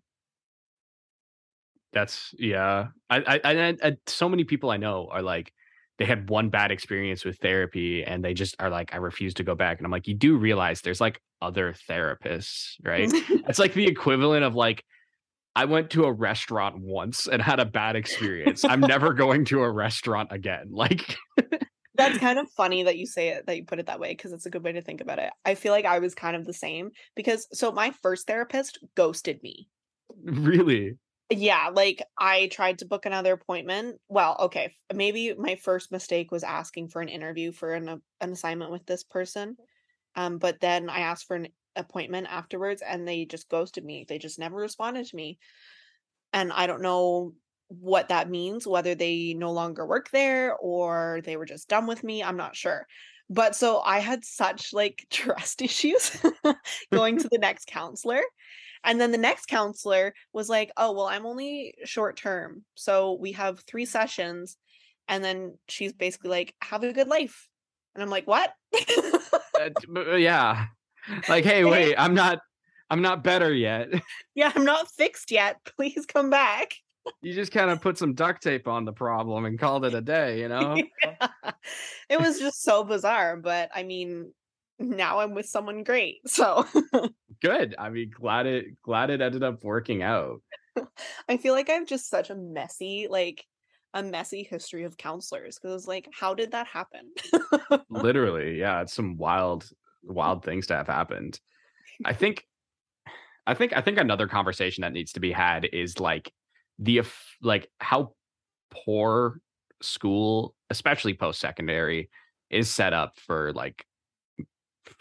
That's 1.93 2.33
yeah. 2.37 2.87
I, 3.09 3.17
I, 3.17 3.39
I, 3.43 3.77
I, 3.83 3.97
so 4.07 4.27
many 4.27 4.43
people 4.43 4.71
I 4.71 4.77
know 4.77 5.09
are 5.11 5.21
like, 5.21 5.53
they 5.99 6.05
had 6.05 6.29
one 6.29 6.49
bad 6.49 6.71
experience 6.71 7.23
with 7.23 7.37
therapy 7.37 8.03
and 8.03 8.23
they 8.25 8.33
just 8.33 8.55
are 8.59 8.69
like, 8.69 8.93
I 8.93 8.97
refuse 8.97 9.35
to 9.35 9.43
go 9.43 9.55
back. 9.55 9.77
And 9.77 9.85
I'm 9.85 9.91
like, 9.91 10.07
you 10.07 10.15
do 10.15 10.37
realize 10.37 10.81
there's 10.81 11.01
like 11.01 11.21
other 11.41 11.75
therapists, 11.89 12.73
right? 12.83 13.09
it's 13.47 13.59
like 13.59 13.73
the 13.73 13.85
equivalent 13.87 14.43
of 14.43 14.55
like, 14.55 14.83
I 15.55 15.65
went 15.65 15.91
to 15.91 16.05
a 16.05 16.11
restaurant 16.11 16.79
once 16.79 17.27
and 17.27 17.41
had 17.41 17.59
a 17.59 17.65
bad 17.65 17.95
experience. 17.95 18.65
I'm 18.65 18.79
never 18.79 19.13
going 19.13 19.45
to 19.45 19.61
a 19.61 19.71
restaurant 19.71 20.31
again. 20.31 20.69
Like, 20.71 21.15
that's 21.95 22.17
kind 22.17 22.39
of 22.39 22.49
funny 22.49 22.83
that 22.83 22.97
you 22.97 23.05
say 23.05 23.29
it, 23.29 23.45
that 23.45 23.57
you 23.57 23.65
put 23.65 23.77
it 23.77 23.85
that 23.85 23.99
way, 23.99 24.09
because 24.09 24.33
it's 24.33 24.47
a 24.47 24.49
good 24.49 24.63
way 24.63 24.71
to 24.71 24.81
think 24.81 24.99
about 24.99 25.19
it. 25.19 25.29
I 25.45 25.53
feel 25.53 25.71
like 25.71 25.85
I 25.85 25.99
was 25.99 26.15
kind 26.15 26.35
of 26.35 26.45
the 26.45 26.53
same 26.53 26.89
because 27.15 27.47
so 27.53 27.71
my 27.71 27.91
first 28.01 28.25
therapist 28.25 28.79
ghosted 28.95 29.43
me. 29.43 29.67
Really? 30.23 30.97
Yeah 31.39 31.69
like 31.73 32.03
i 32.17 32.47
tried 32.47 32.79
to 32.79 32.85
book 32.85 33.05
another 33.05 33.33
appointment 33.33 33.97
well 34.09 34.35
okay 34.39 34.73
maybe 34.93 35.33
my 35.37 35.55
first 35.55 35.91
mistake 35.91 36.31
was 36.31 36.43
asking 36.43 36.87
for 36.87 37.01
an 37.01 37.09
interview 37.09 37.51
for 37.51 37.73
an, 37.73 38.01
an 38.21 38.31
assignment 38.31 38.71
with 38.71 38.85
this 38.85 39.03
person 39.03 39.55
um 40.15 40.37
but 40.37 40.59
then 40.59 40.89
i 40.89 40.99
asked 40.99 41.27
for 41.27 41.35
an 41.35 41.47
appointment 41.75 42.27
afterwards 42.29 42.83
and 42.87 43.07
they 43.07 43.25
just 43.25 43.49
ghosted 43.49 43.83
me 43.83 44.05
they 44.07 44.17
just 44.17 44.39
never 44.39 44.55
responded 44.57 45.05
to 45.05 45.15
me 45.15 45.37
and 46.31 46.51
i 46.53 46.67
don't 46.67 46.81
know 46.81 47.33
what 47.69 48.09
that 48.09 48.29
means 48.29 48.67
whether 48.67 48.93
they 48.93 49.33
no 49.33 49.51
longer 49.51 49.85
work 49.85 50.09
there 50.11 50.55
or 50.57 51.21
they 51.25 51.37
were 51.37 51.45
just 51.45 51.67
done 51.67 51.87
with 51.87 52.03
me 52.03 52.23
i'm 52.23 52.37
not 52.37 52.55
sure 52.55 52.85
but 53.29 53.55
so 53.55 53.79
i 53.81 53.99
had 53.99 54.23
such 54.23 54.73
like 54.73 55.05
trust 55.09 55.61
issues 55.61 56.15
going 56.93 57.17
to 57.17 57.27
the 57.31 57.39
next 57.39 57.65
counselor 57.67 58.21
and 58.83 58.99
then 58.99 59.11
the 59.11 59.17
next 59.17 59.47
counselor 59.47 60.13
was 60.33 60.49
like, 60.49 60.71
"Oh, 60.77 60.91
well, 60.91 61.07
I'm 61.07 61.25
only 61.25 61.75
short 61.85 62.17
term. 62.17 62.63
So 62.75 63.13
we 63.13 63.33
have 63.33 63.61
3 63.61 63.85
sessions." 63.85 64.57
And 65.07 65.23
then 65.23 65.57
she's 65.67 65.93
basically 65.93 66.29
like, 66.29 66.55
"Have 66.61 66.83
a 66.83 66.93
good 66.93 67.07
life." 67.07 67.47
And 67.95 68.03
I'm 68.03 68.09
like, 68.09 68.27
"What?" 68.27 68.53
uh 69.59 70.15
yeah. 70.15 70.67
Like, 71.29 71.43
"Hey, 71.43 71.63
wait, 71.65 71.95
I'm 71.97 72.13
not 72.13 72.39
I'm 72.89 73.01
not 73.01 73.23
better 73.23 73.53
yet." 73.53 73.89
Yeah, 74.35 74.51
I'm 74.55 74.65
not 74.65 74.87
fixed 74.97 75.31
yet. 75.31 75.57
Please 75.77 76.05
come 76.05 76.29
back. 76.29 76.73
You 77.21 77.33
just 77.33 77.51
kind 77.51 77.69
of 77.69 77.81
put 77.81 77.97
some 77.97 78.13
duct 78.13 78.41
tape 78.41 78.67
on 78.67 78.85
the 78.85 78.93
problem 78.93 79.45
and 79.45 79.59
called 79.59 79.85
it 79.85 79.93
a 79.93 80.01
day, 80.01 80.39
you 80.39 80.47
know? 80.47 80.77
yeah. 81.03 81.27
It 82.09 82.19
was 82.19 82.39
just 82.39 82.63
so 82.63 82.83
bizarre, 82.83 83.35
but 83.35 83.69
I 83.75 83.83
mean, 83.83 84.31
now 84.79 85.19
I'm 85.19 85.33
with 85.33 85.45
someone 85.45 85.83
great. 85.83 86.17
So 86.27 86.65
good. 87.43 87.75
I 87.77 87.89
mean, 87.89 88.11
glad 88.11 88.45
it 88.45 88.81
glad 88.81 89.09
it 89.09 89.21
ended 89.21 89.43
up 89.43 89.63
working 89.63 90.01
out. 90.01 90.41
I 91.29 91.37
feel 91.37 91.53
like 91.53 91.69
I 91.69 91.73
have 91.73 91.87
just 91.87 92.09
such 92.09 92.29
a 92.29 92.35
messy, 92.35 93.07
like 93.09 93.45
a 93.93 94.01
messy 94.01 94.43
history 94.43 94.85
of 94.85 94.97
counselors 94.97 95.59
because 95.59 95.81
it's 95.81 95.87
like, 95.87 96.07
how 96.11 96.33
did 96.33 96.51
that 96.53 96.65
happen? 96.65 97.11
Literally, 97.89 98.59
yeah, 98.59 98.81
it's 98.81 98.93
some 98.93 99.17
wild, 99.17 99.69
wild 100.03 100.43
things 100.43 100.67
to 100.67 100.75
have 100.75 100.87
happened. 100.87 101.39
I 102.03 102.13
think 102.13 102.45
I 103.45 103.53
think 103.53 103.73
I 103.73 103.81
think 103.81 103.99
another 103.99 104.27
conversation 104.27 104.81
that 104.81 104.93
needs 104.93 105.11
to 105.13 105.19
be 105.19 105.31
had 105.31 105.65
is 105.65 105.99
like 105.99 106.31
the 106.79 107.01
like 107.41 107.69
how 107.79 108.13
poor 108.71 109.39
school, 109.81 110.55
especially 110.69 111.13
post 111.13 111.41
secondary, 111.41 112.09
is 112.49 112.69
set 112.69 112.93
up 112.93 113.17
for 113.17 113.51
like 113.53 113.85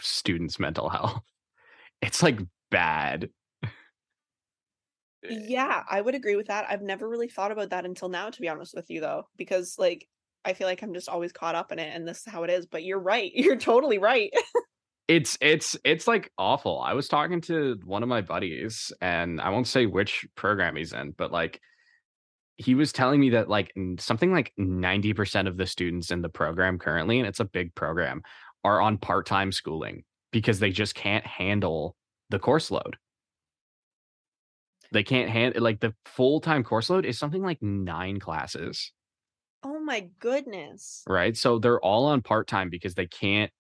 students' 0.01 0.59
mental 0.59 0.89
health. 0.89 1.23
It's 2.03 2.23
like 2.23 2.41
bad. 2.71 3.31
Eh. 3.65 3.69
Yeah, 5.47 5.85
I 5.89 6.01
would 6.01 6.17
agree 6.17 6.37
with 6.37 6.49
that. 6.49 6.67
I've 6.69 6.83
never 6.83 7.09
really 7.09 7.29
thought 7.29 7.53
about 7.53 7.71
that 7.71 7.87
until 7.87 8.09
now, 8.09 8.29
to 8.29 8.41
be 8.41 8.49
honest 8.49 8.75
with 8.75 8.91
you, 8.91 9.01
though, 9.01 9.29
because 9.37 9.77
like 9.79 10.07
I 10.45 10.53
feel 10.53 10.67
like 10.67 10.83
I'm 10.83 10.95
just 10.95 11.09
always 11.09 11.33
caught 11.33 11.55
up 11.55 11.71
in 11.71 11.79
it 11.79 11.95
and 11.95 12.07
this 12.07 12.27
is 12.27 12.33
how 12.33 12.43
it 12.43 12.51
is. 12.51 12.67
But 12.67 12.83
you're 12.83 12.99
right. 12.99 13.31
You're 13.35 13.57
totally 13.57 13.99
right. 13.99 14.33
it's 15.09 15.39
it's 15.41 15.77
it's 15.85 16.09
like 16.09 16.31
awful. 16.39 16.81
I 16.81 16.95
was 16.95 17.09
talking 17.09 17.41
to 17.43 17.79
one 17.85 18.03
of 18.03 18.09
my 18.09 18.21
buddies, 18.21 18.93
and 19.01 19.41
I 19.41 19.51
won't 19.51 19.69
say 19.69 19.87
which 19.87 20.27
program 20.35 20.77
he's 20.77 20.93
in, 20.93 21.13
but 21.13 21.31
like 21.31 21.61
he 22.57 22.75
was 22.75 22.93
telling 22.93 23.21
me 23.21 23.31
that 23.31 23.49
like 23.49 23.73
something 23.99 24.31
like 24.31 24.53
90% 24.59 25.49
of 25.49 25.57
the 25.57 25.67
students 25.67 26.11
in 26.11 26.21
the 26.21 26.29
program 26.29 26.79
currently, 26.79 27.19
and 27.19 27.27
it's 27.27 27.41
a 27.41 27.45
big 27.45 27.75
program, 27.75 28.23
are 28.63 28.81
on 28.81 28.99
part-time 28.99 29.51
schooling 29.53 30.05
because 30.33 30.59
they 30.59 30.71
just 30.71 30.95
can't 30.95 31.27
handle 31.27 31.97
the 32.31 32.39
course 32.39 32.71
load. 32.71 32.97
They 34.93 35.03
can't 35.03 35.31
handle 35.31 35.63
like 35.63 35.81
the 35.81 35.95
full-time 36.05 36.65
course 36.65 36.91
load 36.91 37.05
is 37.07 37.19
something 37.19 37.43
like 37.43 37.63
nine 37.63 38.21
classes. 38.21 38.93
Oh 39.65 39.81
my 39.81 40.11
goodness. 40.21 41.09
Right. 41.09 41.37
So 41.37 41.59
they're 41.59 41.81
all 41.81 42.07
on 42.07 42.23
part-time 42.23 42.71
because 42.71 42.95
they 42.95 43.07
can't 43.07 43.51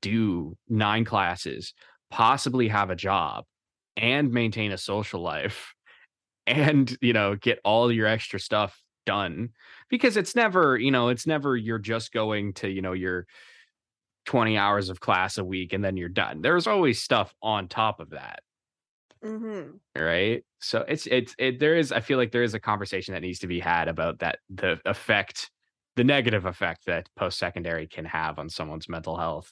do 0.00 0.56
nine 0.68 1.04
classes, 1.04 1.74
possibly 2.10 2.68
have 2.68 2.90
a 2.90 2.96
job 2.96 3.44
and 3.96 4.32
maintain 4.32 4.72
a 4.72 4.78
social 4.78 5.22
life 5.22 5.74
and, 6.46 6.96
you 7.02 7.12
know, 7.12 7.36
get 7.36 7.60
all 7.64 7.92
your 7.92 8.06
extra 8.06 8.40
stuff 8.40 8.82
done 9.06 9.50
because 9.90 10.16
it's 10.16 10.36
never, 10.36 10.78
you 10.78 10.90
know, 10.90 11.08
it's 11.08 11.26
never 11.26 11.56
you're 11.56 11.78
just 11.78 12.12
going 12.12 12.54
to, 12.54 12.70
you 12.70 12.82
know, 12.82 12.92
your 12.94 13.26
20 14.28 14.58
hours 14.58 14.90
of 14.90 15.00
class 15.00 15.38
a 15.38 15.44
week 15.44 15.72
and 15.72 15.82
then 15.82 15.96
you're 15.96 16.10
done. 16.10 16.42
There's 16.42 16.66
always 16.66 17.02
stuff 17.02 17.34
on 17.42 17.66
top 17.66 17.98
of 17.98 18.10
that. 18.10 18.40
Mm-hmm. 19.24 19.70
Right. 19.98 20.44
So 20.60 20.84
it's, 20.86 21.06
it's, 21.06 21.34
it, 21.38 21.58
there 21.58 21.74
is, 21.74 21.92
I 21.92 22.00
feel 22.00 22.18
like 22.18 22.30
there 22.30 22.42
is 22.42 22.52
a 22.52 22.60
conversation 22.60 23.14
that 23.14 23.22
needs 23.22 23.38
to 23.38 23.46
be 23.46 23.58
had 23.58 23.88
about 23.88 24.18
that, 24.18 24.40
the 24.54 24.78
effect, 24.84 25.50
the 25.96 26.04
negative 26.04 26.44
effect 26.44 26.84
that 26.84 27.08
post 27.16 27.38
secondary 27.38 27.86
can 27.86 28.04
have 28.04 28.38
on 28.38 28.50
someone's 28.50 28.86
mental 28.86 29.16
health 29.16 29.50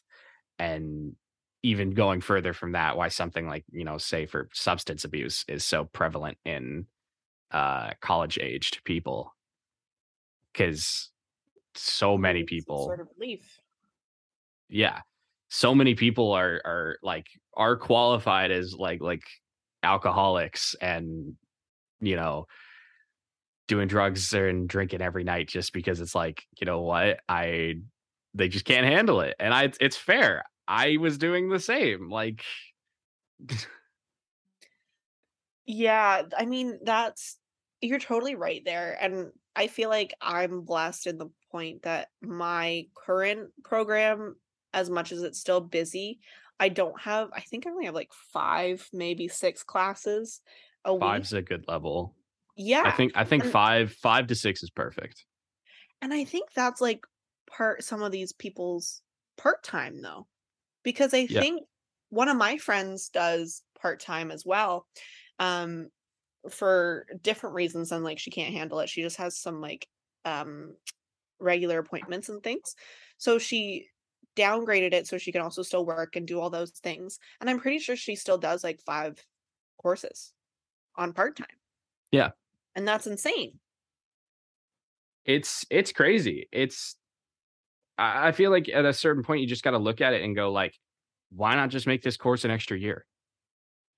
and 0.59 1.15
even 1.63 1.93
going 1.93 2.21
further 2.21 2.53
from 2.53 2.73
that 2.73 2.99
why 2.99 3.09
something 3.09 3.49
like 3.49 3.65
you 3.73 3.85
know 3.85 3.99
say 3.99 4.27
for 4.27 4.49
substance 4.53 5.05
abuse 5.05 5.45
is 5.49 5.65
so 5.65 5.85
prevalent 5.85 6.39
in 6.45 6.87
uh 7.51 7.91
college 8.01 8.39
aged 8.41 8.85
people 8.85 9.35
because 10.53 11.11
so 11.75 12.17
many 12.17 12.45
people 12.45 12.85
sort 12.85 13.01
of 13.01 13.09
relief 13.19 13.59
yeah 14.69 15.01
so 15.49 15.75
many 15.75 15.95
people 15.95 16.33
are 16.33 16.61
are 16.65 16.99
like 17.03 17.27
are 17.55 17.77
qualified 17.77 18.51
as 18.51 18.75
like 18.75 19.01
like 19.01 19.23
alcoholics 19.83 20.75
and 20.81 21.35
you 22.01 22.17
know 22.17 22.47
doing 23.69 23.89
drugs 23.89 24.33
and 24.33 24.69
drinking 24.69 25.01
every 25.01 25.25
night 25.25 25.49
just 25.49 25.73
because 25.73 26.01
it's 26.01 26.15
like 26.15 26.45
you 26.59 26.65
know 26.65 26.81
what 26.81 27.21
i 27.29 27.75
they 28.37 28.49
just 28.49 28.65
can't 28.65 28.87
handle 28.87 29.21
it. 29.21 29.35
And 29.41 29.53
I 29.53 29.73
it's 29.81 29.97
fair. 29.97 30.45
I 30.69 30.99
was 30.99 31.19
doing 31.19 31.49
the 31.49 31.61
same. 31.61 32.11
Like 32.11 32.45
Yeah, 35.67 36.23
I 36.37 36.45
mean 36.45 36.79
that's 36.85 37.39
you're 37.81 37.99
totally 37.99 38.35
right 38.35 38.63
there. 38.65 38.97
And 39.01 39.33
I 39.57 39.67
feel 39.67 39.89
like 39.89 40.15
I'm 40.21 40.63
blessed 40.63 41.07
in 41.07 41.19
the 41.19 41.31
point 41.51 41.83
that 41.83 42.09
my 42.23 42.87
current 42.95 43.51
program, 43.65 44.37
as 44.77 44.91
much 44.91 45.13
as 45.13 45.23
it's 45.25 45.41
still 45.41 45.63
busy, 45.63 46.21
I 46.61 46.71
don't 46.71 47.01
have 47.03 47.31
I 47.35 47.43
think 47.43 47.67
I 47.67 47.71
only 47.73 47.87
have 47.87 47.97
like 47.97 48.13
five, 48.15 48.89
maybe 48.95 49.29
six 49.29 49.65
classes 49.65 50.43
a 50.87 50.95
Five's 50.95 51.01
week. 51.31 51.31
Five's 51.31 51.33
a 51.33 51.43
good 51.43 51.65
level. 51.69 52.17
Yeah. 52.57 52.85
I 52.85 52.91
think 52.93 53.13
I 53.17 53.25
think 53.25 53.45
And 53.45 53.53
five 53.53 53.93
five 53.93 54.27
to 54.29 54.35
six 54.35 54.63
is 54.63 54.71
perfect. 54.71 55.27
and 56.03 56.13
I 56.13 56.25
think 56.25 56.53
that's 56.55 56.81
like 56.81 57.05
part 57.49 57.83
some 57.85 58.03
of 58.03 58.13
these 58.13 58.33
people's 58.33 59.03
part-time 59.37 60.03
though. 60.03 60.27
Because 60.85 61.15
I 61.15 61.27
Yeah. 61.29 61.41
think 61.41 61.65
one 62.11 62.29
of 62.29 62.37
my 62.37 62.59
friends 62.59 63.11
does 63.11 63.63
part-time 63.81 64.31
as 64.31 64.45
well. 64.47 64.87
Um 65.39 65.91
for 66.51 67.07
different 67.23 67.57
reasons 67.57 67.91
than 67.91 68.05
like 68.05 68.19
she 68.19 68.31
can't 68.31 68.55
handle 68.55 68.81
it. 68.81 68.89
She 68.91 69.03
just 69.03 69.17
has 69.19 69.39
some 69.39 69.61
like 69.61 69.89
um 70.25 70.77
regular 71.41 71.79
appointments 71.81 72.29
and 72.29 72.43
things. 72.43 72.77
So 73.19 73.39
she 73.39 73.89
downgraded 74.37 74.93
it 74.93 75.07
so 75.07 75.19
she 75.19 75.33
can 75.33 75.43
also 75.43 75.63
still 75.63 75.85
work 75.85 76.17
and 76.17 76.27
do 76.27 76.41
all 76.41 76.51
those 76.51 76.71
things. 76.71 77.19
And 77.41 77.51
I'm 77.51 77.61
pretty 77.61 77.79
sure 77.79 77.97
she 77.97 78.17
still 78.17 78.39
does 78.39 78.63
like 78.63 78.81
five 78.81 79.25
courses 79.79 80.33
on 80.95 81.13
part-time. 81.13 81.47
Yeah. 82.13 82.31
And 82.75 82.87
that's 82.87 83.07
insane. 83.07 83.59
It's 85.25 85.67
it's 85.71 85.93
crazy. 85.93 86.49
It's 86.53 86.97
I 87.99 88.33
feel 88.33 88.51
like 88.51 88.69
at 88.69 88.85
a 88.85 88.93
certain 88.93 89.25
point 89.25 89.41
you 89.41 89.47
just 89.47 89.65
got 89.65 89.71
to 89.73 89.79
look 89.79 90.01
at 90.01 90.13
it 90.13 90.23
and 90.23 90.37
go 90.37 90.53
like, 90.53 90.75
why 91.31 91.57
not 91.57 91.71
just 91.71 91.87
make 91.87 92.03
this 92.03 92.17
course 92.17 92.45
an 92.45 92.51
extra 92.51 92.79
year? 92.79 93.05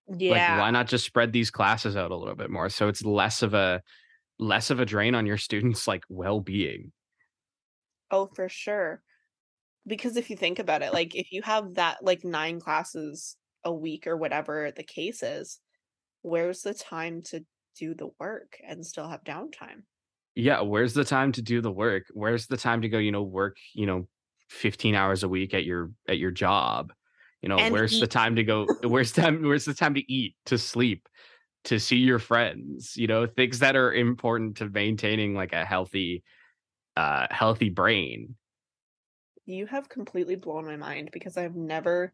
Yeah. 0.09 0.53
Like, 0.53 0.61
why 0.61 0.70
not 0.70 0.87
just 0.87 1.05
spread 1.05 1.33
these 1.33 1.51
classes 1.51 1.96
out 1.96 2.12
a 2.12 2.16
little 2.16 2.37
bit 2.37 2.51
more 2.51 2.70
so 2.70 2.88
it's 2.88 3.05
less 3.05 3.42
of 3.42 3.53
a 3.53 3.83
less 4.38 4.70
of 4.70 4.81
a 4.81 4.87
drain 4.87 5.14
on 5.14 5.27
your 5.27 5.37
students 5.37 5.88
like 5.88 6.05
well-being. 6.09 6.92
Oh, 8.11 8.31
for 8.35 8.48
sure. 8.48 9.03
Because 9.88 10.16
if 10.16 10.31
you 10.31 10.37
think 10.37 10.59
about 10.59 10.83
it, 10.83 10.92
like 10.92 11.14
if 11.14 11.33
you 11.33 11.42
have 11.42 11.74
that 11.74 12.05
like 12.05 12.24
nine 12.24 12.61
classes 12.61 13.37
a 13.64 13.72
week 13.74 14.07
or 14.07 14.16
whatever 14.16 14.70
the 14.72 14.85
case 14.85 15.22
is, 15.22 15.61
where's 16.22 16.62
the 16.62 16.74
time 16.74 17.22
to 17.22 17.46
do 17.77 17.94
the 17.94 18.11
work 18.20 18.61
and 18.64 18.87
still 18.87 19.09
have 19.09 19.24
downtime? 19.24 19.85
Yeah, 20.35 20.61
where's 20.61 20.94
the 20.94 21.05
time 21.05 21.33
to 21.33 21.42
do 21.42 21.61
the 21.61 21.72
work? 21.72 22.05
Where's 22.12 22.46
the 22.46 22.57
time 22.57 22.83
to 22.83 22.88
go, 22.88 22.98
you 22.98 23.11
know, 23.12 23.22
work, 23.22 23.57
you 23.74 23.87
know, 23.87 24.09
15 24.51 24.94
hours 24.94 25.22
a 25.22 25.29
week 25.29 25.53
at 25.55 25.64
your 25.64 25.90
at 26.09 26.18
your 26.18 26.31
job? 26.31 26.92
You 27.42 27.48
know, 27.48 27.59
And 27.59 27.72
where's 27.72 27.98
the 27.98 28.07
time 28.07 28.37
to 28.37 28.44
go 28.44 28.72
where's 28.83 29.12
time 29.12 29.42
where's 29.42 29.64
the 29.64 29.74
time 29.74 29.94
to 29.94 30.12
eat, 30.12 30.37
to 30.46 30.59
sleep, 30.59 31.09
to 31.64 31.81
see 31.81 31.98
your 31.98 32.18
friends, 32.20 32.96
you 32.96 33.07
know, 33.09 33.27
things 33.27 33.61
that 33.61 33.77
are 33.77 33.92
important 33.94 34.59
to 34.59 34.68
maintaining 34.70 35.35
like 35.35 35.53
a 35.55 35.64
healthy 35.66 36.24
uh 36.96 37.29
healthy 37.33 37.70
brain. 37.70 38.37
You 39.48 39.64
have 39.64 39.88
completely 39.88 40.37
blown 40.37 40.66
my 40.66 40.76
mind 40.76 41.08
because 41.11 41.38
I've 41.38 41.56
never 41.56 42.12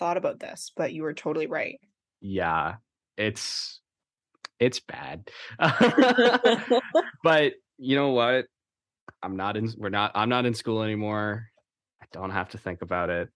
thought 0.00 0.16
about 0.16 0.40
this, 0.40 0.72
but 0.76 0.92
you 0.92 1.04
were 1.04 1.14
totally 1.14 1.46
right. 1.46 1.78
Yeah, 2.20 2.74
it's 3.16 3.80
it's 4.58 4.80
bad. 4.80 5.30
but 7.22 7.52
you 7.78 7.94
know 7.94 8.08
what? 8.10 8.46
I'm 9.22 9.36
not 9.36 9.56
in 9.56 9.72
we're 9.78 9.90
not 9.90 10.10
I'm 10.16 10.28
not 10.28 10.44
in 10.44 10.54
school 10.54 10.82
anymore. 10.82 11.46
I 12.02 12.06
don't 12.12 12.30
have 12.30 12.48
to 12.50 12.58
think 12.58 12.82
about 12.82 13.10
it. 13.10 13.28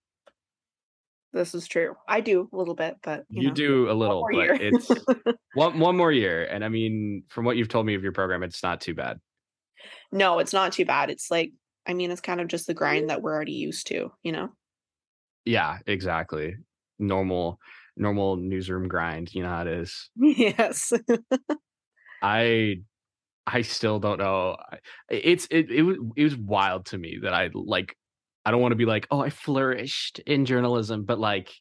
This 1.33 1.55
is 1.55 1.69
true. 1.69 1.95
I 2.09 2.21
do 2.21 2.49
a 2.53 2.57
little 2.57 2.75
bit, 2.75 2.97
but 3.03 3.25
you, 3.31 3.43
You 3.43 3.49
know, 3.49 3.55
do 3.55 3.91
a 3.91 3.93
little, 3.93 4.27
but 4.33 4.37
year. 4.39 4.57
it's 4.61 4.91
one 5.55 5.79
one 5.79 5.97
more 5.97 6.11
year. 6.11 6.45
And 6.45 6.65
I 6.65 6.69
mean, 6.69 7.23
from 7.29 7.45
what 7.45 7.57
you've 7.57 7.69
told 7.69 7.87
me 7.87 7.95
of 7.95 8.03
your 8.03 8.13
program, 8.13 8.43
it's 8.43 8.63
not 8.63 8.81
too 8.81 8.95
bad. 8.95 9.21
no, 10.11 10.41
it's 10.41 10.53
not 10.53 10.73
too 10.73 10.85
bad. 10.85 11.11
It's 11.11 11.31
like, 11.31 11.53
I 11.87 11.95
mean, 11.95 12.11
it's 12.11 12.21
kind 12.21 12.41
of 12.41 12.49
just 12.49 12.67
the 12.67 12.75
grind 12.75 13.11
that 13.11 13.23
we're 13.23 13.35
already 13.35 13.53
used 13.53 13.87
to, 13.89 14.13
you 14.23 14.33
know? 14.33 14.53
Yeah, 15.45 15.79
exactly. 15.87 16.57
Normal 16.99 17.59
normal 17.97 18.37
newsroom 18.37 18.89
grind. 18.89 19.35
You 19.35 19.43
know 19.43 19.51
how 19.51 19.63
it 19.63 19.69
is. 19.69 20.11
Yes. 20.17 20.93
I 22.23 22.77
I 23.47 23.63
still 23.63 24.01
don't 24.01 24.19
know. 24.19 24.57
It's 25.11 25.47
it 25.51 25.71
it 25.71 25.83
was 25.83 25.99
it 26.17 26.25
was 26.25 26.37
wild 26.37 26.87
to 26.89 26.99
me 26.99 27.19
that 27.23 27.35
I 27.35 27.51
like 27.55 27.97
I 28.47 28.51
don't 28.51 28.63
want 28.63 28.73
to 28.73 28.77
be 28.77 28.87
like, 28.87 29.07
"Oh, 29.11 29.21
I 29.21 29.31
flourished 29.31 30.21
in 30.21 30.47
journalism," 30.47 31.05
but 31.05 31.19
like 31.21 31.53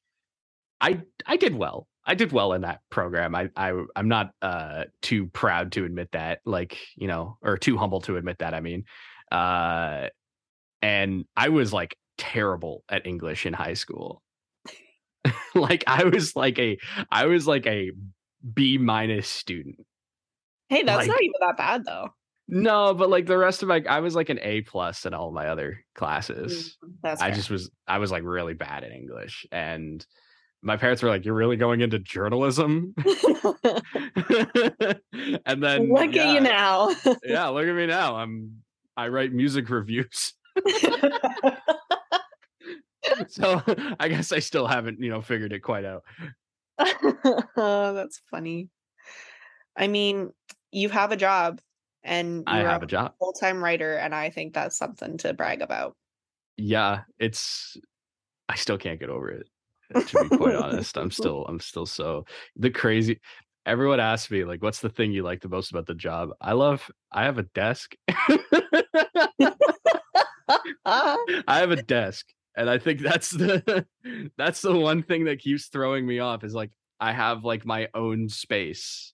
I 0.81 1.01
I 1.25 1.37
did 1.37 1.55
well. 1.55 1.87
I 2.05 2.15
did 2.15 2.31
well 2.33 2.53
in 2.53 2.61
that 2.61 2.81
program. 2.91 3.35
I 3.35 3.49
I 3.57 3.73
I'm 3.95 4.07
not 4.09 4.31
uh 4.41 4.85
too 5.01 5.27
proud 5.29 5.71
to 5.73 5.85
admit 5.85 6.11
that, 6.13 6.41
like, 6.45 6.77
you 6.97 7.07
know, 7.07 7.37
or 7.41 7.57
too 7.57 7.77
humble 7.77 8.01
to 8.01 8.17
admit 8.17 8.39
that, 8.39 8.53
I 8.53 8.61
mean. 8.61 8.85
Uh 9.33 10.09
and 10.81 11.25
I 11.37 11.49
was 11.49 11.73
like 11.73 11.97
terrible 12.17 12.83
at 12.89 13.07
English 13.07 13.45
in 13.45 13.53
high 13.53 13.75
school. 13.75 14.23
like 15.55 15.83
I 15.87 16.03
was 16.05 16.35
like 16.35 16.59
a 16.59 16.77
I 17.11 17.25
was 17.25 17.47
like 17.47 17.65
a 17.65 17.91
B 18.53 18.77
minus 18.77 19.27
student. 19.27 19.85
hey, 20.69 20.83
that's 20.83 21.07
Like 21.07 21.07
not 21.07 21.21
even 21.21 21.33
that 21.41 21.57
bad 21.57 21.85
though. 21.85 22.09
No, 22.47 22.93
but 22.93 23.09
like 23.09 23.25
the 23.25 23.37
rest 23.37 23.63
of 23.63 23.69
my, 23.69 23.83
I 23.87 24.01
was 24.01 24.15
like 24.15 24.29
an 24.29 24.39
A 24.41 24.61
plus 24.61 25.05
in 25.05 25.13
all 25.13 25.31
my 25.31 25.47
other 25.47 25.85
Mm, 26.47 26.71
classes. 26.75 26.77
That's 27.01 27.21
I 27.21 27.31
fair. 27.31 27.37
just 27.37 27.49
was, 27.49 27.69
I 27.87 27.99
was 27.99 28.11
like 28.11 28.23
really 28.23 28.53
bad 28.53 28.83
at 28.83 28.91
English, 28.91 29.45
and 29.51 30.05
my 30.63 30.77
parents 30.77 31.03
were 31.03 31.09
like, 31.09 31.25
"You're 31.25 31.35
really 31.35 31.57
going 31.57 31.81
into 31.81 31.99
journalism?" 31.99 32.95
and 35.45 35.63
then 35.63 35.93
Look 35.93 36.15
yeah, 36.15 36.23
at 36.23 36.33
you 36.33 36.41
now. 36.41 36.89
yeah, 37.23 37.47
look 37.49 37.67
at 37.67 37.75
me 37.75 37.87
now. 37.87 38.17
I'm 38.17 38.62
I 38.95 39.07
write 39.07 39.31
music 39.31 39.69
reviews. 39.69 40.33
so 43.27 43.61
I 43.99 44.07
guess 44.07 44.31
I 44.31 44.39
still 44.39 44.67
haven't, 44.67 44.99
you 44.99 45.09
know, 45.09 45.21
figured 45.21 45.53
it 45.53 45.59
quite 45.59 45.85
out. 45.85 46.03
oh, 46.79 47.93
that's 47.93 48.21
funny. 48.31 48.69
I 49.77 49.87
mean, 49.87 50.31
you 50.71 50.89
have 50.89 51.11
a 51.11 51.17
job 51.17 51.59
and 52.03 52.43
I 52.47 52.59
have 52.59 52.83
a 52.83 52.87
job. 52.87 53.13
full-time 53.19 53.63
writer 53.63 53.95
and 53.95 54.13
I 54.13 54.29
think 54.29 54.53
that's 54.53 54.77
something 54.77 55.17
to 55.19 55.33
brag 55.33 55.61
about. 55.61 55.95
Yeah, 56.57 57.01
it's 57.19 57.77
I 58.49 58.55
still 58.55 58.77
can't 58.77 58.99
get 58.99 59.09
over 59.09 59.29
it. 59.29 59.47
To 59.93 60.23
be 60.29 60.37
quite 60.37 60.55
honest, 60.55 60.97
I'm 60.97 61.11
still 61.11 61.45
I'm 61.45 61.59
still 61.59 61.85
so 61.85 62.25
the 62.55 62.69
crazy 62.69 63.19
everyone 63.65 63.99
asks 63.99 64.29
me 64.29 64.43
like 64.43 64.61
what's 64.61 64.79
the 64.79 64.89
thing 64.89 65.11
you 65.11 65.23
like 65.23 65.41
the 65.41 65.49
most 65.49 65.71
about 65.71 65.85
the 65.87 65.95
job? 65.95 66.31
I 66.41 66.53
love 66.53 66.89
I 67.11 67.23
have 67.25 67.37
a 67.37 67.43
desk. 67.43 67.95
I 70.85 71.17
have 71.47 71.71
a 71.71 71.81
desk 71.81 72.27
and 72.55 72.69
I 72.69 72.77
think 72.77 72.99
that's 73.01 73.29
the 73.29 73.85
that's 74.37 74.61
the 74.61 74.75
one 74.75 75.03
thing 75.03 75.25
that 75.25 75.39
keeps 75.39 75.67
throwing 75.67 76.05
me 76.05 76.19
off 76.19 76.43
is 76.43 76.53
like 76.53 76.71
I 76.99 77.11
have 77.11 77.43
like 77.43 77.65
my 77.65 77.87
own 77.93 78.29
space 78.29 79.13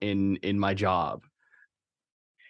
in 0.00 0.36
in 0.36 0.58
my 0.58 0.74
job 0.74 1.24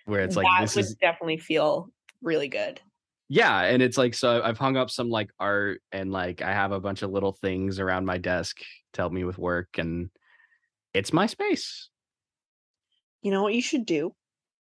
where 0.07 0.21
it's 0.21 0.37
like 0.37 0.47
that 0.47 0.63
this 0.63 0.77
would 0.77 0.85
is 0.85 0.95
definitely 0.97 1.39
feel 1.39 1.89
really 2.23 2.49
good. 2.49 2.81
yeah 3.29 3.63
and 3.63 3.83
it's 3.83 3.97
like 3.97 4.15
so 4.15 4.43
i've 4.43 4.59
hung 4.59 4.77
up 4.77 4.91
some 4.91 5.09
like 5.09 5.31
art 5.39 5.81
and 5.93 6.11
like 6.11 6.43
i 6.43 6.53
have 6.53 6.73
a 6.73 6.81
bunch 6.81 7.03
of 7.03 7.11
little 7.11 7.33
things 7.33 7.79
around 7.79 8.05
my 8.05 8.19
desk 8.19 8.59
to 8.93 9.01
help 9.01 9.13
me 9.13 9.25
with 9.25 9.39
work 9.39 9.69
and 9.79 10.11
it's 10.95 11.13
my 11.13 11.27
space 11.27 11.91
You 13.23 13.31
know 13.31 13.43
what 13.43 13.55
you 13.55 13.63
should 13.63 13.87
do? 13.87 14.15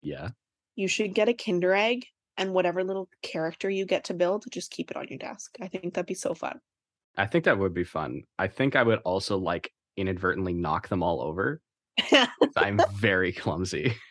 yeah 0.02 0.30
You 0.76 0.88
should 0.88 1.14
get 1.14 1.30
a 1.30 1.34
Kinder 1.34 1.74
egg 1.74 2.06
and 2.38 2.54
whatever 2.54 2.84
little 2.84 3.08
character 3.22 3.70
you 3.70 3.86
get 3.86 4.06
to 4.06 4.14
build, 4.14 4.44
just 4.52 4.70
keep 4.72 4.92
it 4.92 4.98
on 4.98 5.08
your 5.08 5.18
desk. 5.18 5.56
I 5.62 5.68
think 5.70 5.94
that'd 5.94 6.06
be 6.06 6.14
so 6.14 6.34
fun. 6.34 6.60
i 7.18 7.26
think 7.26 7.46
that 7.46 7.58
would 7.58 7.74
be 7.74 7.86
fun 7.86 8.24
i 8.38 8.48
think 8.48 8.76
i 8.76 8.84
would 8.84 9.00
also 9.06 9.38
like 9.38 9.72
inadvertently 9.96 10.54
knock 10.54 10.90
them 10.90 11.02
all 11.02 11.22
over 11.22 11.62
i'm 12.58 12.80
very 12.94 13.32
clumsy 13.32 13.94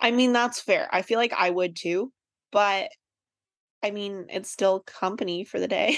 I 0.00 0.12
mean, 0.12 0.32
that's 0.32 0.60
fair. 0.60 0.88
I 0.92 1.02
feel 1.02 1.18
like 1.18 1.32
I 1.36 1.50
would 1.50 1.74
too, 1.74 2.12
but 2.52 2.90
I 3.82 3.90
mean, 3.90 4.26
it's 4.30 4.48
still 4.48 4.78
company 4.86 5.42
for 5.42 5.58
the 5.58 5.66
day. 5.66 5.96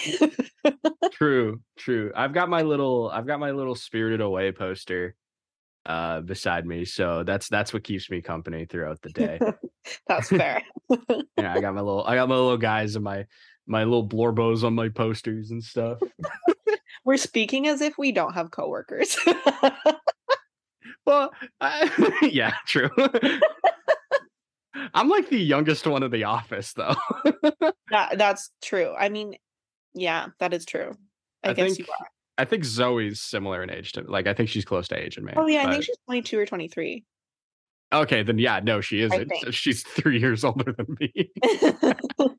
true 1.13 1.61
true 1.77 2.11
i've 2.17 2.33
got 2.33 2.49
my 2.49 2.63
little 2.63 3.11
i've 3.13 3.27
got 3.27 3.39
my 3.41 3.51
little 3.51 3.75
spirited 3.75 4.21
away 4.23 4.53
poster 4.53 5.15
uh 5.87 6.21
beside 6.21 6.67
me 6.67 6.85
so 6.85 7.23
that's 7.25 7.49
that's 7.49 7.73
what 7.73 7.85
keeps 7.85 8.11
me 8.11 8.21
company 8.21 8.67
throughout 8.67 9.01
the 9.03 9.11
day 9.11 9.39
that's 10.07 10.29
fair. 10.29 10.63
yeah 11.39 11.55
i 11.55 11.61
got 11.61 11.75
my 11.75 11.81
little 11.81 12.05
i 12.05 12.15
got 12.15 12.29
my 12.29 12.35
little 12.35 12.59
guys 12.59 12.97
and 12.97 13.05
my 13.05 13.25
my 13.67 13.85
little 13.85 14.07
blorbos 14.07 14.63
on 14.65 14.75
my 14.75 14.89
posters 14.89 15.51
and 15.51 15.63
stuff 15.63 15.99
We're 17.03 17.17
speaking 17.17 17.67
as 17.67 17.81
if 17.81 17.97
we 17.97 18.13
don't 18.13 18.35
have 18.35 18.51
coworkers. 18.51 19.17
well 21.07 21.33
I, 21.61 22.21
yeah 22.31 22.55
true 22.67 22.91
i'm 24.93 25.09
like 25.09 25.31
the 25.31 25.39
youngest 25.39 25.87
one 25.87 26.03
in 26.03 26.11
the 26.11 26.25
office 26.25 26.75
though 26.75 26.95
that, 27.91 28.19
that's 28.19 28.51
true. 28.63 28.95
I 28.99 29.09
mean, 29.09 29.37
yeah, 29.95 30.29
that 30.39 30.55
is 30.55 30.65
true. 30.65 30.93
I, 31.45 31.51
I 31.51 31.53
guess 31.55 31.77
think 31.77 31.79
you 31.81 31.93
are. 31.99 32.07
I 32.41 32.45
think 32.45 32.65
zoe's 32.65 33.21
similar 33.21 33.63
in 33.63 33.71
age 33.71 33.93
to 33.93 34.03
like 34.03 34.27
i 34.27 34.35
think 34.35 34.49
she's 34.49 34.65
close 34.65 34.89
to 34.89 34.99
age 34.99 35.17
in 35.19 35.25
me 35.25 35.33
Oh 35.37 35.47
yeah, 35.47 35.67
I 35.67 35.71
think 35.73 35.85
she's 35.85 35.97
22 36.07 36.39
or 36.39 36.47
23. 36.47 37.05
okay 37.93 38.23
then 38.23 38.39
yeah 38.39 38.61
no 38.63 38.81
she 38.81 39.01
isn't 39.03 39.31
she's 39.55 39.83
three 39.83 40.19
years 40.19 40.45
older 40.45 40.73
than 40.73 40.97
me 41.01 41.31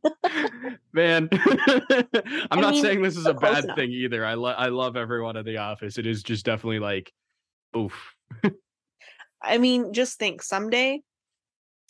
man 0.93 1.29
i'm 1.33 2.47
I 2.51 2.61
not 2.61 2.71
mean, 2.73 2.81
saying 2.83 3.01
this 3.01 3.17
is 3.17 3.25
a 3.25 3.33
bad 3.33 3.63
enough. 3.65 3.77
thing 3.77 3.91
either 3.91 4.25
i 4.25 4.33
lo- 4.33 4.55
i 4.57 4.67
love 4.67 4.95
everyone 4.95 5.37
in 5.37 5.45
the 5.45 5.57
office 5.57 5.97
it 5.97 6.05
is 6.07 6.23
just 6.23 6.45
definitely 6.45 6.79
like 6.79 7.11
oof 7.75 8.13
I 9.43 9.57
mean, 9.57 9.91
just 9.91 10.19
think 10.19 10.43
someday 10.43 11.01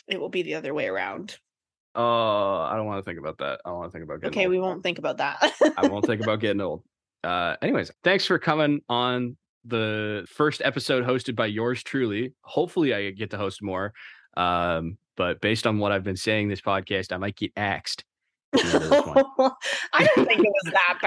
it 0.07 0.17
will 0.21 0.29
be 0.29 0.41
the 0.41 0.55
other 0.55 0.73
way 0.73 0.87
around. 0.87 1.37
oh 1.95 2.59
i 2.61 2.73
don't 2.77 2.85
want 2.85 3.03
to 3.03 3.09
think 3.09 3.19
about 3.19 3.37
that 3.39 3.59
i 3.65 3.69
don't 3.69 3.77
want 3.79 3.91
to 3.91 3.97
think 3.97 4.05
about 4.05 4.21
getting 4.21 4.33
Okay, 4.33 4.45
old. 4.45 4.51
we 4.51 4.59
won't 4.59 4.83
think 4.83 4.97
about 4.99 5.17
that. 5.17 5.37
I 5.77 5.87
won't 5.87 6.05
think 6.05 6.21
about 6.21 6.39
getting 6.39 6.61
old. 6.61 6.83
Uh, 7.23 7.55
anyways, 7.61 7.91
thanks 8.03 8.25
for 8.25 8.39
coming 8.39 8.81
on 8.89 9.37
the 9.65 10.25
first 10.29 10.61
episode 10.65 11.05
hosted 11.05 11.35
by 11.35 11.45
yours 11.45 11.83
truly. 11.83 12.33
Hopefully, 12.41 12.93
I 12.93 13.11
get 13.11 13.29
to 13.31 13.37
host 13.37 13.61
more. 13.61 13.93
Um, 14.37 14.97
but 15.17 15.39
based 15.41 15.67
on 15.67 15.77
what 15.77 15.91
I've 15.91 16.03
been 16.03 16.17
saying 16.17 16.47
this 16.49 16.61
podcast, 16.61 17.11
I 17.11 17.17
might 17.17 17.35
get 17.35 17.51
axed. 17.55 18.03
at 18.53 18.61
the 18.61 18.67
end 18.67 18.75
of 18.75 18.89
this 18.89 19.05
one. 19.35 19.51
I 19.93 20.07
don't 20.15 20.25
think 20.27 20.41
it 20.43 20.53
was 20.63 20.73
that 20.73 20.97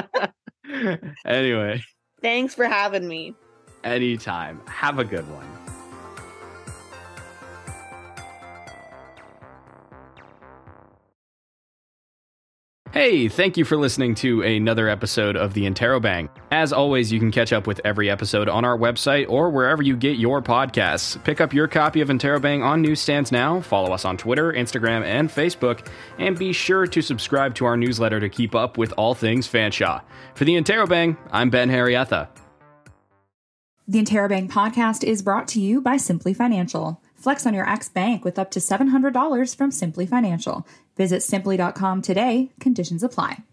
bad. 0.00 0.30
anyway, 1.26 1.82
Thanks 2.20 2.54
for 2.54 2.64
having 2.64 3.06
me. 3.06 3.34
anytime. 3.84 4.60
Have 4.66 4.98
a 4.98 5.04
good 5.04 5.24
one. 5.30 5.46
Hey, 12.90 13.28
thank 13.28 13.58
you 13.58 13.66
for 13.66 13.76
listening 13.76 14.14
to 14.16 14.40
another 14.40 14.88
episode 14.88 15.36
of 15.36 15.52
the 15.52 15.66
Interrobang. 15.66 16.30
As 16.50 16.72
always, 16.72 17.12
you 17.12 17.18
can 17.18 17.30
catch 17.30 17.52
up 17.52 17.66
with 17.66 17.82
every 17.84 18.08
episode 18.08 18.48
on 18.48 18.64
our 18.64 18.78
website 18.78 19.28
or 19.28 19.50
wherever 19.50 19.82
you 19.82 19.94
get 19.94 20.16
your 20.16 20.40
podcasts. 20.40 21.22
Pick 21.22 21.42
up 21.42 21.52
your 21.52 21.68
copy 21.68 22.00
of 22.00 22.08
Interrobang 22.08 22.64
on 22.64 22.80
newsstands 22.80 23.30
now, 23.30 23.60
follow 23.60 23.92
us 23.92 24.06
on 24.06 24.16
Twitter, 24.16 24.54
Instagram, 24.54 25.04
and 25.04 25.28
Facebook, 25.28 25.86
and 26.16 26.38
be 26.38 26.50
sure 26.50 26.86
to 26.86 27.02
subscribe 27.02 27.54
to 27.56 27.66
our 27.66 27.76
newsletter 27.76 28.20
to 28.20 28.28
keep 28.30 28.54
up 28.54 28.78
with 28.78 28.94
all 28.96 29.14
things 29.14 29.46
Fanshawe. 29.46 30.00
For 30.34 30.46
the 30.46 30.54
Interrobang, 30.54 31.18
I'm 31.30 31.50
Ben 31.50 31.68
Harrietha. 31.68 32.28
The 33.86 34.02
Interrobang 34.02 34.50
podcast 34.50 35.04
is 35.04 35.20
brought 35.20 35.48
to 35.48 35.60
you 35.60 35.82
by 35.82 35.96
Simplii 35.96 36.36
Financial. 36.36 37.02
Flex 37.14 37.46
on 37.46 37.52
your 37.54 37.68
ex 37.68 37.88
bank 37.88 38.24
with 38.24 38.38
up 38.38 38.50
to 38.52 38.60
$700 38.60 39.56
from 39.56 39.70
Simplii 39.70 40.08
Financial. 40.08 40.66
Visit 40.98 41.20
simplii.com 41.20 42.02
today. 42.02 42.50
Conditions 42.60 43.02
apply. 43.02 43.44